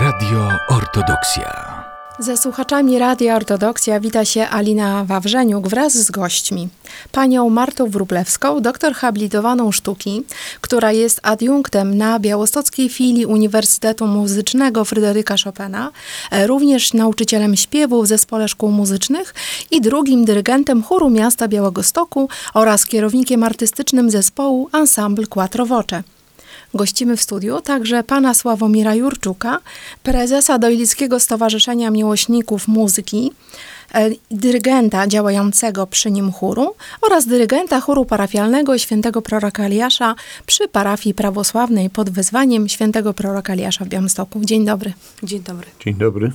Radio 0.00 0.48
Ortodoksja. 0.68 1.84
Ze 2.18 2.36
słuchaczami 2.36 2.98
Radia 2.98 3.36
Ortodoksja 3.36 4.00
wita 4.00 4.24
się 4.24 4.48
Alina 4.48 5.04
Wawrzeniuk 5.04 5.68
wraz 5.68 5.92
z 5.92 6.10
gośćmi. 6.10 6.68
Panią 7.12 7.50
Martą 7.50 7.90
Wrublewską, 7.90 8.60
doktor 8.60 8.94
habilitowaną 8.94 9.72
sztuki, 9.72 10.22
która 10.60 10.92
jest 10.92 11.20
adiunktem 11.22 11.96
na 11.96 12.18
białostockiej 12.18 12.88
filii 12.88 13.26
Uniwersytetu 13.26 14.06
Muzycznego 14.06 14.84
Fryderyka 14.84 15.34
Chopina, 15.44 15.90
e, 16.30 16.46
również 16.46 16.94
nauczycielem 16.94 17.56
śpiewu 17.56 18.02
w 18.02 18.06
Zespole 18.06 18.48
Szkół 18.48 18.70
Muzycznych 18.70 19.34
i 19.70 19.80
drugim 19.80 20.24
dyrygentem 20.24 20.82
chóru 20.82 21.10
miasta 21.10 21.48
Białegostoku 21.48 22.28
oraz 22.54 22.86
kierownikiem 22.86 23.42
artystycznym 23.42 24.10
zespołu 24.10 24.68
Ensemble 24.72 25.26
Quattro 25.26 25.66
Voce. 25.66 26.02
Gościmy 26.74 27.16
w 27.16 27.22
studiu 27.22 27.60
także 27.60 28.02
pana 28.02 28.34
Sławomira 28.34 28.94
Jurczuka, 28.94 29.58
prezesa 30.02 30.58
Dojlickiego 30.58 31.20
Stowarzyszenia 31.20 31.90
Miłośników 31.90 32.68
Muzyki, 32.68 33.32
e, 33.94 34.10
dyrygenta 34.30 35.06
działającego 35.06 35.86
przy 35.86 36.10
nim 36.10 36.32
chóru 36.32 36.74
oraz 37.02 37.26
dyrygenta 37.26 37.80
chóru 37.80 38.04
parafialnego 38.04 38.78
świętego 38.78 39.22
proroka 39.22 39.64
Eliasza 39.64 40.14
przy 40.46 40.68
parafii 40.68 41.14
prawosławnej 41.14 41.90
pod 41.90 42.10
wezwaniem 42.10 42.68
świętego 42.68 43.14
proroka 43.14 43.52
Eliasza 43.52 43.84
w 43.84 43.88
Białymstoku. 43.88 44.40
Dzień 44.44 44.64
dobry. 44.64 44.92
Dzień 45.22 45.42
dobry. 45.42 45.66
Dzień 45.80 45.94
dobry. 45.94 46.32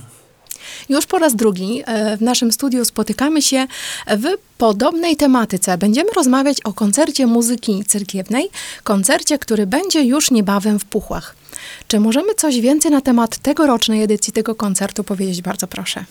Już 0.88 1.06
po 1.06 1.18
raz 1.18 1.36
drugi 1.36 1.82
e, 1.86 2.16
w 2.16 2.22
naszym 2.22 2.52
studiu 2.52 2.84
spotykamy 2.84 3.42
się 3.42 3.66
w 4.06 4.24
podobnej 4.58 5.16
tematyce. 5.16 5.78
Będziemy 5.78 6.10
rozmawiać 6.16 6.60
o 6.64 6.72
koncercie 6.72 7.26
muzyki 7.26 7.84
cerkiewnej, 7.84 8.48
koncercie, 8.84 9.38
który 9.38 9.66
będzie 9.66 10.02
już 10.02 10.30
niebawem 10.30 10.78
w 10.78 10.84
Puchłach. 10.84 11.36
Czy 11.88 12.00
możemy 12.00 12.34
coś 12.34 12.60
więcej 12.60 12.90
na 12.90 13.00
temat 13.00 13.38
tegorocznej 13.38 14.02
edycji 14.02 14.32
tego 14.32 14.54
koncertu 14.54 15.04
powiedzieć? 15.04 15.42
Bardzo 15.42 15.66
proszę. 15.66 16.04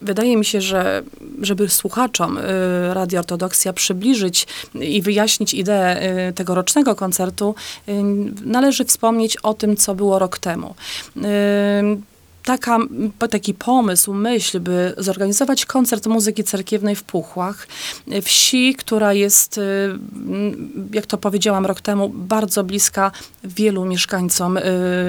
Wydaje 0.00 0.36
mi 0.36 0.44
się, 0.44 0.60
że 0.60 1.02
żeby 1.42 1.68
słuchaczom 1.68 2.38
y, 2.38 2.42
Radio 2.94 3.18
Ortodoksja 3.18 3.72
przybliżyć 3.72 4.46
i 4.74 5.02
wyjaśnić 5.02 5.54
ideę 5.54 6.02
y, 6.28 6.32
tegorocznego 6.32 6.94
koncertu, 6.94 7.54
y, 7.88 7.92
należy 8.44 8.84
wspomnieć 8.84 9.36
o 9.36 9.54
tym, 9.54 9.76
co 9.76 9.94
było 9.94 10.18
rok 10.18 10.38
temu. 10.38 10.74
Taka, 12.46 12.78
taki 13.30 13.54
pomysł, 13.54 14.14
myśl, 14.14 14.60
by 14.60 14.94
zorganizować 14.98 15.66
koncert 15.66 16.06
muzyki 16.06 16.44
cerkiewnej 16.44 16.96
w 16.96 17.02
Puchłach, 17.02 17.66
wsi, 18.22 18.74
która 18.74 19.12
jest, 19.12 19.58
y, 19.58 19.62
jak 20.92 21.06
to 21.06 21.18
powiedziałam 21.18 21.66
rok 21.66 21.80
temu, 21.80 22.08
bardzo 22.08 22.64
bliska 22.64 23.12
wielu 23.44 23.84
mieszkańcom 23.84 24.56
y, 24.56 24.62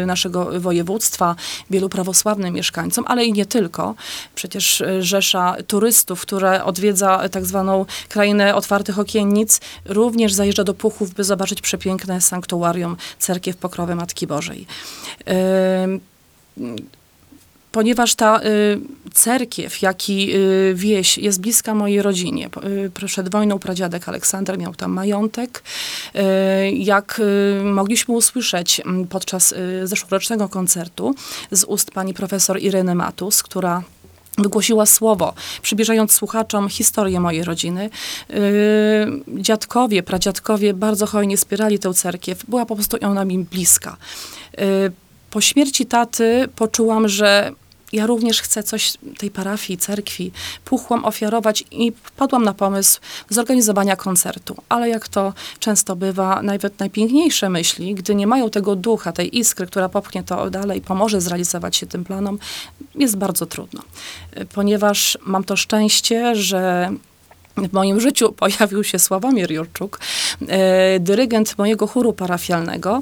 naszego 0.05 0.59
województwa, 0.59 1.35
wielu 1.69 1.89
prawosławnym 1.89 2.53
mieszkańcom, 2.53 3.05
ale 3.07 3.25
i 3.25 3.33
nie 3.33 3.45
tylko. 3.45 3.95
Przecież 4.35 4.81
y, 4.81 5.03
rzesza 5.03 5.55
turystów, 5.67 6.21
które 6.21 6.63
odwiedza 6.63 7.29
tak 7.29 7.45
zwaną 7.45 7.85
krainę 8.09 8.55
otwartych 8.55 8.99
okiennic, 8.99 9.61
również 9.85 10.33
zajeżdża 10.33 10.63
do 10.63 10.73
Puchów, 10.73 11.13
by 11.13 11.23
zobaczyć 11.23 11.61
przepiękne 11.61 12.21
sanktuarium 12.21 12.97
Cerkiew 13.19 13.57
Pokrowy 13.57 13.95
Matki 13.95 14.27
Bożej 14.27 14.67
ponieważ 17.77 18.15
ta 18.15 18.39
y, 18.39 18.41
cerkiew, 19.13 19.81
jak 19.81 20.09
i 20.09 20.35
y, 20.35 20.73
wieś 20.75 21.17
jest 21.17 21.41
bliska 21.41 21.73
mojej 21.73 22.01
rodzinie. 22.01 22.49
Y, 22.85 23.07
przed 23.07 23.29
wojną 23.29 23.59
pradziadek 23.59 24.09
Aleksander 24.09 24.57
miał 24.57 24.75
tam 24.75 24.91
majątek. 24.91 25.63
Jak 26.73 27.21
mogliśmy 27.63 28.13
usłyszeć 28.13 28.81
podczas 29.09 29.53
zeszłorocznego 29.83 30.49
koncertu 30.49 31.15
z 31.51 31.63
ust 31.63 31.91
pani 31.91 32.13
profesor 32.13 32.59
Ireny 32.61 32.95
Matus, 32.95 33.43
która 33.43 33.83
wygłosiła 34.37 34.85
słowo, 34.85 35.33
przybliżając 35.61 36.11
słuchaczom 36.11 36.69
historię 36.69 37.19
mojej 37.19 37.43
rodziny. 37.43 37.89
Dziadkowie, 39.27 40.03
pradziadkowie 40.03 40.73
bardzo 40.73 41.05
hojnie 41.05 41.37
wspierali 41.37 41.79
tę 41.79 41.93
cerkiew. 41.93 42.45
Była 42.45 42.65
po 42.65 42.75
prostu 42.75 42.97
ona 43.01 43.25
mi 43.25 43.39
bliska. 43.39 43.97
Po 45.29 45.41
śmierci 45.41 45.85
taty 45.85 46.47
poczułam, 46.55 47.07
że 47.07 47.51
ja 47.93 48.05
również 48.05 48.41
chcę 48.41 48.63
coś 48.63 48.93
tej 49.17 49.31
parafii, 49.31 49.79
cerkwi, 49.79 50.31
puchłam 50.65 51.05
ofiarować 51.05 51.63
i 51.71 51.91
wpadłam 52.03 52.43
na 52.43 52.53
pomysł 52.53 52.99
zorganizowania 53.29 53.95
koncertu. 53.95 54.55
Ale 54.69 54.89
jak 54.89 55.07
to 55.07 55.33
często 55.59 55.95
bywa, 55.95 56.41
nawet 56.41 56.79
najpiękniejsze 56.79 57.49
myśli, 57.49 57.95
gdy 57.95 58.15
nie 58.15 58.27
mają 58.27 58.49
tego 58.49 58.75
ducha, 58.75 59.11
tej 59.11 59.37
iskry, 59.37 59.67
która 59.67 59.89
popchnie 59.89 60.23
to 60.23 60.49
dalej, 60.49 60.81
pomoże 60.81 61.21
zrealizować 61.21 61.75
się 61.75 61.85
tym 61.85 62.03
planom, 62.03 62.39
jest 62.95 63.15
bardzo 63.17 63.45
trudno. 63.45 63.81
Ponieważ 64.53 65.17
mam 65.25 65.43
to 65.43 65.55
szczęście, 65.55 66.35
że 66.35 66.91
w 67.57 67.73
moim 67.73 67.99
życiu 67.99 68.33
pojawił 68.33 68.83
się 68.83 68.99
Sławomir 68.99 69.51
Jurczuk, 69.51 69.99
e, 70.47 70.99
dyrygent 70.99 71.57
mojego 71.57 71.87
chóru 71.87 72.13
parafialnego, 72.13 73.01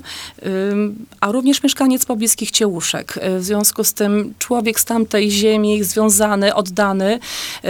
a 1.19 1.31
również 1.31 1.63
mieszkaniec 1.63 2.05
pobliskich 2.05 2.51
Ciełuszek. 2.51 3.19
E, 3.21 3.39
w 3.39 3.43
związku 3.43 3.83
z 3.83 3.93
tym 3.93 4.33
człowiek 4.39 4.79
z 4.79 4.85
tamtej 4.85 5.31
ziemi, 5.31 5.83
związany, 5.83 6.55
oddany, 6.55 7.19
e, 7.63 7.69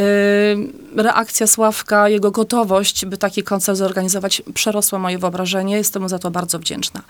reakcja 0.96 1.48
Sławka, 1.48 2.10
jego 2.10 2.32
gotowość, 2.32 3.06
by 3.06 3.18
taki 3.18 3.44
koncert 3.44 3.78
zorganizować, 3.78 4.42
przerosła 4.54 5.00
moje 5.00 5.18
wyobrażenie. 5.18 5.78
Jestem 5.78 6.02
mu 6.02 6.10
za 6.10 6.20
to 6.20 6.32
bardzo 6.32 6.60
wdzięczna. 6.60 7.02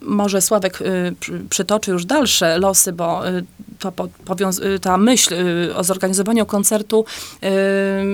Może 0.00 0.40
Sławek 0.40 0.78
przy- 1.20 1.40
przytoczy 1.50 1.90
już 1.90 2.04
dalsze 2.04 2.58
losy, 2.58 2.92
bo 2.92 3.22
po, 3.96 4.08
powiąz- 4.24 4.60
e, 4.74 4.78
ta 4.78 4.96
myśl 4.98 5.34
o 5.76 5.84
zorganizowaniu 5.84 6.46
koncertu 6.46 7.04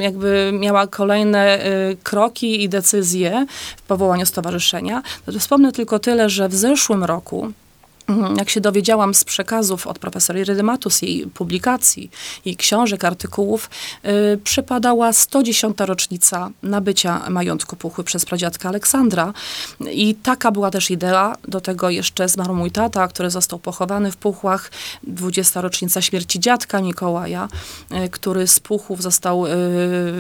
jakby 0.01 0.51
miała 0.55 0.87
kolejne 0.87 1.67
y, 1.67 1.97
kroki 2.03 2.63
i 2.65 2.69
decyzje 2.69 3.47
w 3.77 3.83
powołaniu 3.83 4.27
stowarzyszenia. 4.27 5.03
To 5.27 5.39
wspomnę 5.39 5.73
tylko 5.73 5.99
tyle, 5.99 6.31
że 6.31 6.49
w 6.49 6.55
zeszłym 6.55 7.05
roku 7.05 7.53
jak 8.37 8.51
się 8.51 8.61
dowiedziałam 8.61 9.15
z 9.15 9.25
przekazów 9.25 9.87
od 9.87 9.99
profesor 9.99 10.37
Irydy 10.37 10.63
Matus, 10.63 11.03
jej 11.03 11.27
publikacji, 11.27 12.11
jej 12.45 12.57
książek, 12.57 13.05
artykułów, 13.05 13.71
y, 14.35 14.39
przypadała 14.45 15.13
110. 15.13 15.87
rocznica 15.87 16.51
nabycia 16.63 17.31
majątku 17.31 17.77
Puchły 17.77 18.05
przez 18.05 18.25
pradziadka 18.25 18.69
Aleksandra. 18.69 19.33
I 19.93 20.15
taka 20.15 20.51
była 20.51 20.71
też 20.71 20.91
idea. 20.91 21.37
Do 21.49 21.61
tego 21.61 21.91
jeszcze 21.91 22.29
zmarł 22.29 22.55
mój 22.55 22.71
tata, 22.71 23.09
który 23.09 23.31
został 23.31 23.59
pochowany 23.59 24.13
w 24.13 24.17
Puchłach. 24.17 24.71
20. 25.03 25.61
rocznica 25.61 26.03
śmierci 26.03 26.41
dziadka 26.41 26.83
Mikołaja, 26.83 27.49
y, 27.93 28.09
który 28.09 28.47
z 28.47 28.61
Puchów 28.61 29.03
został 29.03 29.47
y, 29.47 29.51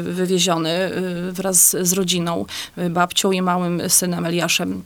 wywieziony 0.02 0.92
y, 1.28 1.32
wraz 1.32 1.76
z 1.80 1.92
rodziną, 1.92 2.44
y, 2.78 2.90
babcią 2.90 3.32
i 3.32 3.42
małym 3.42 3.82
synem 3.88 4.26
Eliaszem 4.26 4.82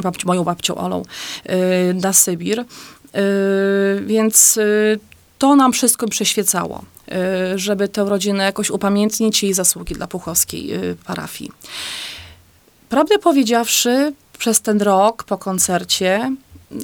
babci, 0.00 0.26
moją 0.26 0.44
babcią 0.44 0.74
Olą 0.74 1.02
y, 1.50 1.94
na 1.94 2.12
Sybir. 2.12 2.64
Y, 3.16 4.02
więc 4.06 4.56
y, 4.56 4.98
to 5.38 5.56
nam 5.56 5.72
wszystko 5.72 6.08
przyświecało, 6.08 6.82
y, 7.54 7.58
żeby 7.58 7.88
tę 7.88 8.04
rodzinę 8.04 8.44
jakoś 8.44 8.70
upamiętnić 8.70 9.42
jej 9.42 9.54
zasługi 9.54 9.94
dla 9.94 10.06
puchowskiej 10.06 10.70
parafii. 11.06 11.50
Prawdę 12.88 13.18
powiedziawszy, 13.18 14.12
przez 14.38 14.60
ten 14.60 14.82
rok 14.82 15.24
po 15.24 15.38
koncercie 15.38 16.36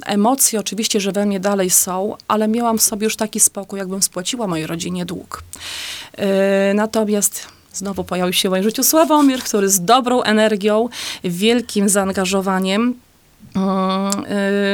emocje 0.05 0.59
oczywiście, 0.59 0.99
że 0.99 1.11
we 1.11 1.25
mnie 1.25 1.39
dalej 1.39 1.69
są, 1.69 2.15
ale 2.27 2.47
miałam 2.47 2.77
w 2.77 2.81
sobie 2.81 3.03
już 3.03 3.15
taki 3.15 3.39
spokój, 3.39 3.79
jakbym 3.79 4.01
spłaciła 4.01 4.47
mojej 4.47 4.67
rodzinie 4.67 5.05
dług. 5.05 5.43
Natomiast 6.73 7.47
znowu 7.73 8.03
pojawił 8.03 8.33
się 8.33 8.49
życiu 8.63 8.83
Sławomir, 8.83 9.39
który 9.39 9.69
z 9.69 9.81
dobrą 9.81 10.21
energią, 10.21 10.89
wielkim 11.23 11.89
zaangażowaniem 11.89 12.95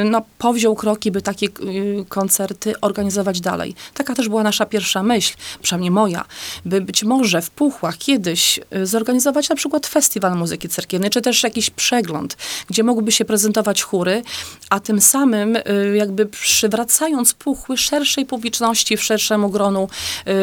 no, 0.05 0.21
powziął 0.37 0.75
kroki, 0.75 1.11
by 1.11 1.21
takie 1.21 1.45
yy, 1.45 2.05
koncerty 2.09 2.73
organizować 2.81 3.41
dalej. 3.41 3.75
Taka 3.93 4.15
też 4.15 4.29
była 4.29 4.43
nasza 4.43 4.65
pierwsza 4.65 5.03
myśl, 5.03 5.33
przynajmniej 5.61 5.91
moja, 5.91 6.25
by 6.65 6.81
być 6.81 7.03
może 7.03 7.41
w 7.41 7.49
Puchłach 7.49 7.97
kiedyś 7.97 8.59
yy, 8.71 8.85
zorganizować 8.85 9.49
na 9.49 9.55
przykład 9.55 9.87
festiwal 9.87 10.35
muzyki 10.37 10.69
cerkiewnej, 10.69 11.09
czy 11.09 11.21
też 11.21 11.43
jakiś 11.43 11.69
przegląd, 11.69 12.37
gdzie 12.67 12.83
mogłyby 12.83 13.11
się 13.11 13.25
prezentować 13.25 13.81
chóry, 13.81 14.23
a 14.69 14.79
tym 14.79 15.01
samym 15.01 15.53
yy, 15.53 15.97
jakby 15.97 16.25
przywracając 16.25 17.33
Puchły 17.33 17.77
szerszej 17.77 18.25
publiczności, 18.25 18.97
w 18.97 19.03
szerszemu 19.03 19.49
gronu 19.49 19.89
yy, 20.25 20.33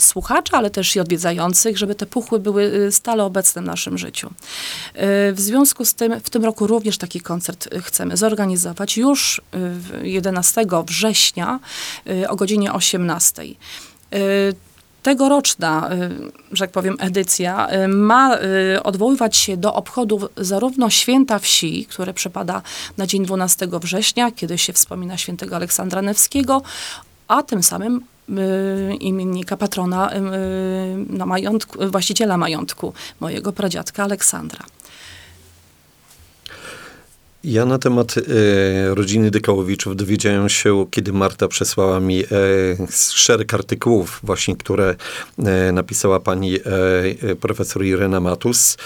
słuchaczy, 0.00 0.52
ale 0.52 0.70
też 0.70 0.96
i 0.96 1.00
odwiedzających, 1.00 1.78
żeby 1.78 1.94
te 1.94 2.06
Puchły 2.06 2.38
były 2.38 2.62
yy, 2.62 2.92
stale 2.92 3.24
obecne 3.24 3.62
w 3.62 3.64
naszym 3.64 3.98
życiu. 3.98 4.30
Yy, 4.94 5.02
W 5.32 5.40
związku 5.40 5.84
z 5.84 5.94
tym 5.94 6.20
w 6.20 6.30
tym 6.30 6.44
roku 6.44 6.66
również 6.66 6.98
taki 6.98 7.20
koncert 7.20 7.55
y, 7.74 7.82
chcemy 7.82 8.16
zorganizować 8.16 8.96
już 8.96 9.38
y, 9.38 9.42
w 9.54 10.00
11 10.02 10.66
września 10.86 11.60
y, 12.06 12.28
o 12.28 12.36
godzinie 12.36 12.72
18. 12.72 13.42
Y, 13.42 13.56
tegoroczna, 15.06 15.90
y, 15.92 16.56
że 16.56 16.64
tak 16.64 16.70
powiem, 16.70 16.96
edycja 17.00 17.68
y, 17.84 17.88
ma 17.88 18.36
y, 18.74 18.82
odwoływać 18.82 19.36
się 19.36 19.56
do 19.56 19.74
obchodów 19.74 20.24
zarówno 20.36 20.90
święta 20.90 21.38
wsi, 21.38 21.86
które 21.86 22.14
przypada 22.14 22.62
na 22.96 23.06
dzień 23.06 23.24
12 23.24 23.68
września, 23.80 24.30
kiedy 24.32 24.58
się 24.58 24.72
wspomina 24.72 25.16
świętego 25.16 25.56
Aleksandra 25.56 26.00
Newskiego, 26.00 26.62
a 27.28 27.42
tym 27.42 27.62
samym 27.62 28.00
y, 28.28 28.94
imiennika, 28.94 29.56
patrona, 29.56 30.10
y, 30.14 31.26
majątku, 31.26 31.78
właściciela 31.90 32.36
majątku, 32.36 32.92
mojego 33.20 33.52
pradziadka 33.52 34.04
Aleksandra. 34.04 34.64
Ja 37.44 37.66
na 37.66 37.78
temat 37.78 38.14
e, 38.18 38.94
rodziny 38.94 39.30
Dykałowiczów 39.30 39.96
dowiedziałem 39.96 40.48
się, 40.48 40.86
kiedy 40.90 41.12
Marta 41.12 41.48
przesłała 41.48 42.00
mi 42.00 42.24
e, 42.24 42.26
szereg 43.12 43.54
artykułów 43.54 44.20
właśnie, 44.22 44.56
które 44.56 44.94
e, 45.38 45.72
napisała 45.72 46.20
pani 46.20 46.56
e, 46.56 46.60
e, 47.30 47.36
profesor 47.36 47.84
Irena 47.84 48.20
Matus 48.20 48.76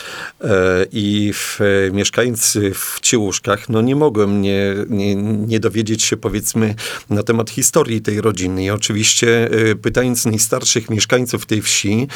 e, 0.40 0.86
i 0.92 1.32
w, 1.34 1.58
mieszkając 1.92 2.58
w 2.74 3.00
Ciłuszkach, 3.00 3.68
no 3.68 3.80
nie 3.82 3.96
mogłem 3.96 4.42
nie, 4.42 4.74
nie, 4.88 5.14
nie 5.16 5.60
dowiedzieć 5.60 6.02
się 6.02 6.16
powiedzmy 6.16 6.74
na 7.10 7.22
temat 7.22 7.50
historii 7.50 8.00
tej 8.02 8.20
rodziny 8.20 8.64
i 8.64 8.70
oczywiście 8.70 9.50
pytając 9.82 10.26
najstarszych 10.26 10.90
mieszkańców 10.90 11.46
tej 11.46 11.62
wsi, 11.62 12.08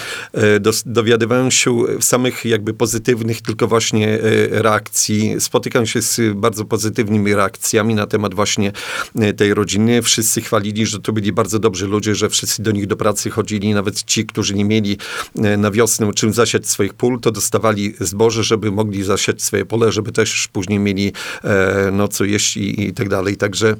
dos, 0.61 0.83
dowiadywałem 0.87 1.51
się 1.51 1.77
samych 2.01 2.45
jakby 2.45 2.75
pozytywnych 2.75 3.43
tylko 3.43 3.69
właśnie 3.69 4.19
reakcji. 4.51 5.35
Spotykam 5.39 5.87
się 5.87 6.03
z 6.03 6.21
bardzo 6.35 6.65
pozytywnymi 6.65 7.35
reakcjami 7.35 7.95
na 7.95 8.07
temat 8.07 8.35
właśnie 8.35 8.73
e, 9.19 9.33
tej 9.33 9.55
rodziny. 9.55 10.03
Wszyscy 10.03 10.41
chwalili, 10.41 10.87
że 10.87 11.01
to 11.01 11.13
byli 11.13 11.33
bardzo 11.33 11.59
dobrzy 11.59 11.87
ludzie, 11.87 12.15
że 12.15 12.29
wszyscy 12.29 12.63
do 12.63 12.71
nich 12.71 12.87
do 12.87 12.97
pracy 12.97 13.31
chodzili, 13.31 13.75
nawet 13.75 14.03
ci, 14.03 14.27
którzy 14.27 14.55
nie 14.55 14.65
mieli 14.65 14.99
e, 15.37 15.57
na 15.57 15.71
wiosnę 15.71 16.13
czym 16.13 16.33
zasiać 16.33 16.69
swoich 16.69 16.95
pól, 16.95 17.21
to 17.21 17.31
dostawali 17.31 17.95
zboże, 18.01 18.45
żeby 18.45 18.71
mogli 18.71 19.03
zasiać 19.03 19.43
swoje 19.43 19.65
pole, 19.65 19.93
żeby 19.93 20.13
też 20.13 20.49
później 20.53 20.79
mieli 20.79 21.13
e, 21.45 21.91
no 21.93 22.09
co 22.09 22.25
jeść 22.25 22.57
i, 22.57 22.87
i 22.87 22.93
tak 22.95 23.09
dalej. 23.09 23.37
Także 23.37 23.77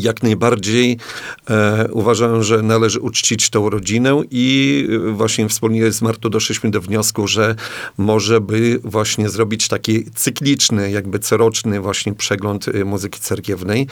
Jak 0.00 0.22
najbardziej 0.22 0.98
e, 1.50 1.88
uważam, 1.92 2.42
że 2.42 2.62
należy 2.62 3.00
uczcić 3.00 3.50
tą 3.50 3.70
rodzinę 3.70 4.22
i 4.30 4.86
e, 5.08 5.12
właśnie 5.12 5.48
wspólnie 5.48 5.92
z 5.92 6.02
Martą 6.02 6.30
doszliśmy 6.30 6.70
do 6.70 6.80
wniosku, 6.80 7.26
że 7.26 7.54
może 7.98 8.40
by 8.40 8.80
właśnie 8.84 9.28
zrobić 9.28 9.68
taki 9.68 10.04
cykliczny, 10.04 10.90
jakby 10.90 11.18
coroczny 11.18 11.80
właśnie 11.80 12.14
przegląd 12.14 12.68
e, 12.68 12.84
muzyki 12.84 13.20
cerkiewnej. 13.20 13.86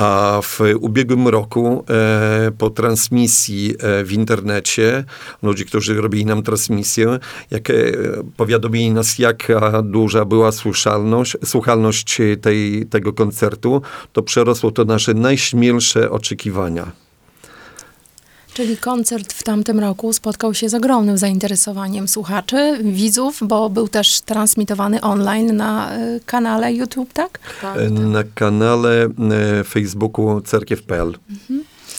A 0.00 0.40
w 0.42 0.60
ubiegłym 0.80 1.28
roku 1.28 1.84
e, 1.90 2.50
po 2.58 2.70
transmisji 2.70 3.74
e, 3.78 4.04
w 4.04 4.12
internecie, 4.12 5.04
ludzi, 5.42 5.66
którzy 5.66 6.00
robili 6.00 6.26
nam 6.26 6.42
transmisję, 6.42 7.18
jak 7.50 7.70
e, 7.70 7.74
powiadomili 8.36 8.90
nas, 8.90 9.18
jaka 9.18 9.82
duża 9.82 10.24
była 10.24 10.52
słyszalność, 10.52 11.36
słuchalność 11.44 12.18
tej, 12.40 12.86
tego 12.86 13.12
koncertu, 13.12 13.82
to 14.12 14.22
przerosło 14.22 14.70
to 14.70 14.84
nasze 14.84 15.14
najśmielsze 15.14 16.10
oczekiwania. 16.10 16.92
Czyli 18.54 18.76
koncert 18.76 19.32
w 19.32 19.42
tamtym 19.42 19.80
roku 19.80 20.12
spotkał 20.12 20.54
się 20.54 20.68
z 20.68 20.74
ogromnym 20.74 21.18
zainteresowaniem 21.18 22.08
słuchaczy, 22.08 22.78
widzów, 22.84 23.38
bo 23.42 23.70
był 23.70 23.88
też 23.88 24.20
transmitowany 24.20 25.00
online 25.00 25.56
na 25.56 25.98
y, 25.98 26.20
kanale 26.26 26.72
YouTube, 26.74 27.12
tak? 27.12 27.38
E, 27.76 27.90
Na 27.90 28.22
kanale 28.34 29.08
e, 29.60 29.64
Facebooku 29.64 30.40
cerkiew.pl. 30.40 31.14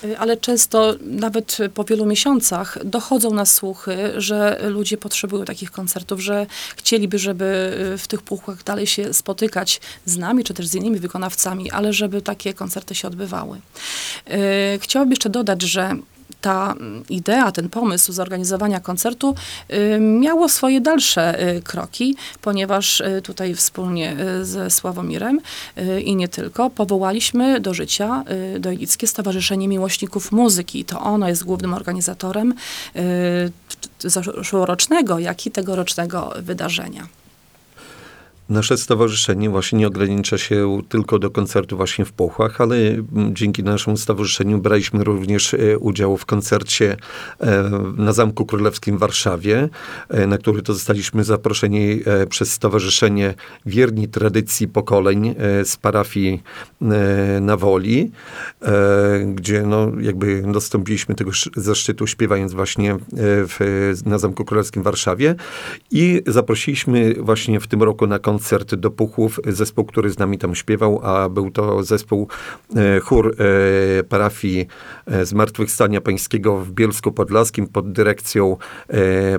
Y, 0.03 0.17
Ale 0.19 0.37
często, 0.37 0.95
nawet 1.01 1.57
po 1.73 1.83
wielu 1.83 2.05
miesiącach, 2.05 2.77
dochodzą 2.85 3.33
nas 3.33 3.55
słuchy, 3.55 3.97
że 4.17 4.61
ludzie 4.69 4.97
potrzebują 4.97 5.45
takich 5.45 5.71
koncertów, 5.71 6.19
że 6.19 6.45
chcieliby, 6.77 7.19
żeby 7.19 7.77
y, 7.93 7.97
w 7.97 8.07
tych 8.07 8.21
puchłach 8.21 8.63
dalej 8.63 8.87
się 8.87 9.13
spotykać 9.13 9.81
z 10.05 10.17
nami, 10.17 10.43
czy 10.43 10.53
też 10.53 10.67
z 10.67 10.75
innymi 10.75 10.99
wykonawcami, 10.99 11.71
ale 11.71 11.93
żeby 11.93 12.21
takie 12.21 12.53
koncerty 12.53 12.95
się 12.95 13.07
odbywały. 13.07 13.57
Y, 13.57 14.79
Chciałabym 14.81 15.11
jeszcze 15.11 15.29
dodać, 15.29 15.61
że 15.61 15.95
ta 16.41 16.75
idea, 17.09 17.51
ten 17.51 17.69
pomysł 17.69 18.11
zorganizowania 18.11 18.79
koncertu 18.79 19.35
y, 19.73 19.99
miało 19.99 20.49
swoje 20.49 20.81
dalsze 20.81 21.49
y, 21.55 21.61
kroki, 21.61 22.15
ponieważ 22.41 23.01
y, 23.01 23.21
tutaj 23.23 23.55
wspólnie 23.55 24.15
ze 24.41 24.69
Sławomirem 24.69 25.39
i 26.03 26.15
nie 26.15 26.27
tylko 26.27 26.69
powołaliśmy 26.69 27.59
do 27.59 27.73
życia 27.73 28.23
Dojlickie 28.59 29.07
Stowarzyszenie 29.07 29.67
Miłośników 29.67 30.31
Muzyki. 30.31 30.85
To 30.85 31.01
ono 31.01 31.27
jest 31.27 31.43
głównym 31.43 31.73
organizatorem 31.73 32.53
zeszłorocznego, 33.99 35.19
jak 35.19 35.45
i 35.45 35.51
tegorocznego 35.51 36.33
wydarzenia. 36.41 37.20
Nasze 38.51 38.77
stowarzyszenie 38.77 39.49
właśnie 39.49 39.79
nie 39.79 39.87
ogranicza 39.87 40.37
się 40.37 40.81
tylko 40.89 41.19
do 41.19 41.29
koncertu 41.29 41.77
właśnie 41.77 42.05
w 42.05 42.11
Pochłach, 42.11 42.61
ale 42.61 42.75
mm, 42.75 43.35
dzięki 43.35 43.63
naszemu 43.63 43.97
stowarzyszeniu 43.97 44.57
braliśmy 44.57 45.03
również 45.03 45.53
e, 45.53 45.77
udział 45.77 46.17
w 46.17 46.25
koncercie 46.25 46.97
e, 47.39 47.69
na 47.97 48.13
Zamku 48.13 48.45
Królewskim 48.45 48.97
w 48.97 48.99
Warszawie, 48.99 49.69
e, 50.09 50.27
na 50.27 50.37
który 50.37 50.61
to 50.61 50.73
zostaliśmy 50.73 51.23
zaproszeni 51.23 51.99
przez 52.29 52.51
Stowarzyszenie 52.51 53.33
Wierni 53.65 54.07
Tradycji 54.07 54.67
Pokoleń 54.67 55.35
z 55.63 55.77
parafii 55.77 56.43
na 57.41 57.57
Woli, 57.57 58.11
gdzie 59.35 59.63
no, 59.65 59.91
jakby 60.01 60.43
dostąpiliśmy 60.51 61.15
tego 61.15 61.31
sz- 61.31 61.63
zaszczytu 61.63 62.07
śpiewając 62.07 62.53
właśnie 62.53 62.97
w, 63.17 63.57
na 64.05 64.17
Zamku 64.17 64.45
Królewskim 64.45 64.81
w 64.81 64.85
Warszawie 64.85 65.35
i 65.91 66.21
zaprosiliśmy 66.27 67.13
właśnie 67.19 67.59
w 67.59 67.67
tym 67.67 67.83
roku 67.83 68.07
na 68.07 68.19
koncert 68.19 68.40
do 68.77 68.91
Puchłów 68.91 69.39
zespół, 69.47 69.85
który 69.85 70.09
z 70.11 70.19
nami 70.19 70.37
tam 70.37 70.55
śpiewał, 70.55 71.01
a 71.03 71.29
był 71.29 71.51
to 71.51 71.83
zespół 71.83 72.27
e, 72.75 72.99
chór 72.99 73.35
e, 73.99 74.03
parafii 74.03 74.67
e, 75.05 75.25
Zmartwychwstania 75.25 76.01
Pańskiego 76.01 76.57
w 76.57 76.71
Bielsku 76.71 77.11
Podlaskim 77.11 77.67
pod 77.67 77.91
dyrekcją 77.91 78.57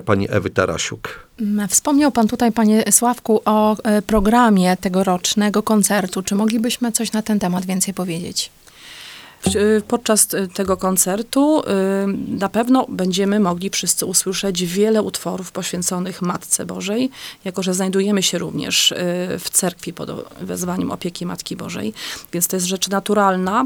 pani 0.05 0.27
Ewy 0.29 0.49
Tarasiuk. 0.49 1.27
Mm, 1.41 1.67
Wspomniał 1.67 2.11
pan 2.11 2.27
tutaj, 2.27 2.51
panie 2.51 2.83
Sławku, 2.91 3.41
o 3.45 3.77
programie 4.07 4.77
tegorocznego 4.77 5.63
koncertu. 5.63 6.23
Czy 6.23 6.35
moglibyśmy 6.35 6.91
coś 6.91 7.11
na 7.11 7.21
ten 7.21 7.39
temat 7.39 7.65
więcej 7.65 7.93
powiedzieć? 7.93 8.51
Y, 9.47 9.81
Podczas 9.87 10.33
y, 10.33 10.47
tego 10.47 10.77
koncertu 10.77 11.61
y, 11.61 11.63
na 12.27 12.49
pewno 12.49 12.85
będziemy 12.89 13.39
mogli 13.39 13.69
wszyscy 13.69 14.05
usłyszeć 14.05 14.65
wiele 14.65 15.01
utworów 15.01 15.51
poświęconych 15.51 16.21
Matce 16.21 16.65
Bożej, 16.65 17.09
jako 17.45 17.63
że 17.63 17.73
znajdujemy 17.73 18.23
się 18.23 18.37
również 18.37 18.93
w 19.39 19.49
cerkwi 19.51 19.93
pod 19.93 20.09
wezwaniem 20.41 20.91
opieki 20.91 21.25
Matki 21.25 21.55
Bożej, 21.55 21.93
więc 22.33 22.47
to 22.47 22.55
jest 22.55 22.65
rzecz 22.65 22.89
naturalna. 22.89 23.63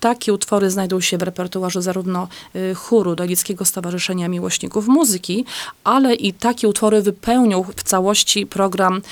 Takie 0.00 0.32
utwory 0.32 0.70
znajdą 0.70 1.00
się 1.00 1.18
w 1.18 1.22
repertuarze 1.22 1.82
zarówno 1.82 2.28
chóru 2.76 3.16
Dolickiego 3.16 3.64
Stowarzyszenia 3.64 4.28
Miłośników 4.28 4.86
Muzyki, 4.88 5.44
ale 5.84 6.14
i 6.14 6.32
takie 6.32 6.68
utwory 6.68 7.02
wypełnią 7.02 7.64
w 7.76 7.82
całości 7.82 8.46
program 8.46 9.02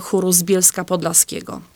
chóru 0.00 0.32
z 0.32 0.42
Bielska 0.42 0.84
Podlaskiego. 0.84 1.71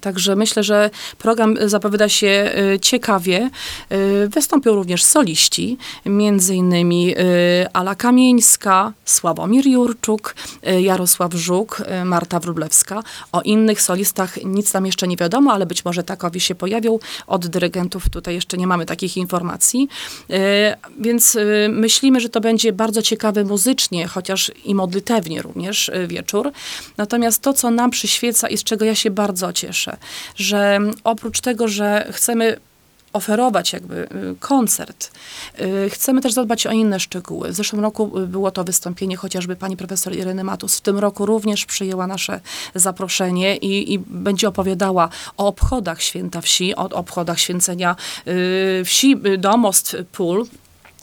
Także 0.00 0.36
myślę, 0.36 0.62
że 0.62 0.90
program 1.18 1.56
y, 1.56 1.68
zapowiada 1.68 2.08
się 2.08 2.52
y, 2.74 2.80
ciekawie. 2.80 3.50
Y, 3.92 4.28
Wystąpią 4.28 4.74
również 4.74 5.04
soliści, 5.04 5.78
między 6.06 6.54
innymi 6.54 7.14
Ala 7.72 7.94
Kamieńska, 7.94 8.92
Sławomir 9.04 9.66
Jurczuk, 9.66 10.34
Jarosław 10.80 11.34
Żuk, 11.34 11.82
Marta 12.04 12.40
Wróblewska. 12.40 13.02
O 13.32 13.42
innych 13.42 13.82
solistach 13.82 14.44
nic 14.44 14.72
tam 14.72 14.86
jeszcze 14.86 15.08
nie 15.08 15.16
wiadomo, 15.16 15.52
ale 15.52 15.66
być 15.66 15.84
może 15.84 16.02
takowi 16.02 16.40
się 16.40 16.54
pojawią. 16.54 16.98
Od 17.26 17.46
dyrygentów 17.46 18.08
tutaj 18.08 18.34
jeszcze 18.34 18.56
nie 18.56 18.66
mamy 18.66 18.86
takich 18.86 19.16
informacji. 19.16 19.88
Więc 20.98 21.38
myślimy, 21.68 22.20
że 22.20 22.28
to 22.28 22.40
będzie 22.40 22.72
bardzo 22.72 23.02
ciekawy 23.02 23.44
muzycznie, 23.44 24.06
chociaż 24.06 24.52
i 24.64 24.74
modlitewnie 24.74 25.42
również 25.42 25.90
wieczór. 26.06 26.52
Natomiast 26.96 27.42
to, 27.42 27.52
co 27.52 27.70
nam 27.70 27.90
przyświeca 27.90 28.48
i 28.48 28.58
z 28.58 28.64
czego 28.64 28.84
ja 28.84 28.94
się 28.94 29.10
bardzo 29.10 29.52
cieszę, 29.52 29.83
że 30.36 30.80
oprócz 31.04 31.40
tego, 31.40 31.68
że 31.68 32.08
chcemy 32.12 32.56
oferować 33.14 33.72
jakby 33.72 33.94
y, 33.94 34.36
koncert. 34.40 35.12
Y, 35.60 35.90
Chcemy 35.90 36.20
też 36.20 36.32
zadbać 36.32 36.66
o 36.66 36.72
inne 36.72 37.00
szczegóły. 37.00 37.48
W 37.48 37.54
zeszłym 37.54 37.82
roku 37.82 38.18
y, 38.18 38.26
było 38.26 38.50
to 38.50 38.64
wystąpienie 38.64 39.16
chociażby 39.16 39.56
pani 39.56 39.76
profesor 39.76 40.16
Ireny 40.16 40.44
Matus. 40.44 40.76
W 40.76 40.80
tym 40.80 40.98
roku 40.98 41.26
również 41.26 41.66
przyjęła 41.66 42.06
nasze 42.06 42.40
zaproszenie 42.74 43.56
i, 43.56 43.92
i 43.92 43.98
będzie 43.98 44.48
opowiadała 44.48 45.08
o 45.36 45.46
obchodach 45.46 46.02
święta 46.02 46.40
wsi, 46.40 46.76
o 46.76 46.82
obchodach 46.82 47.40
święcenia 47.40 47.96
wsi, 48.84 49.16
domostw, 49.38 49.94
pól. 50.12 50.46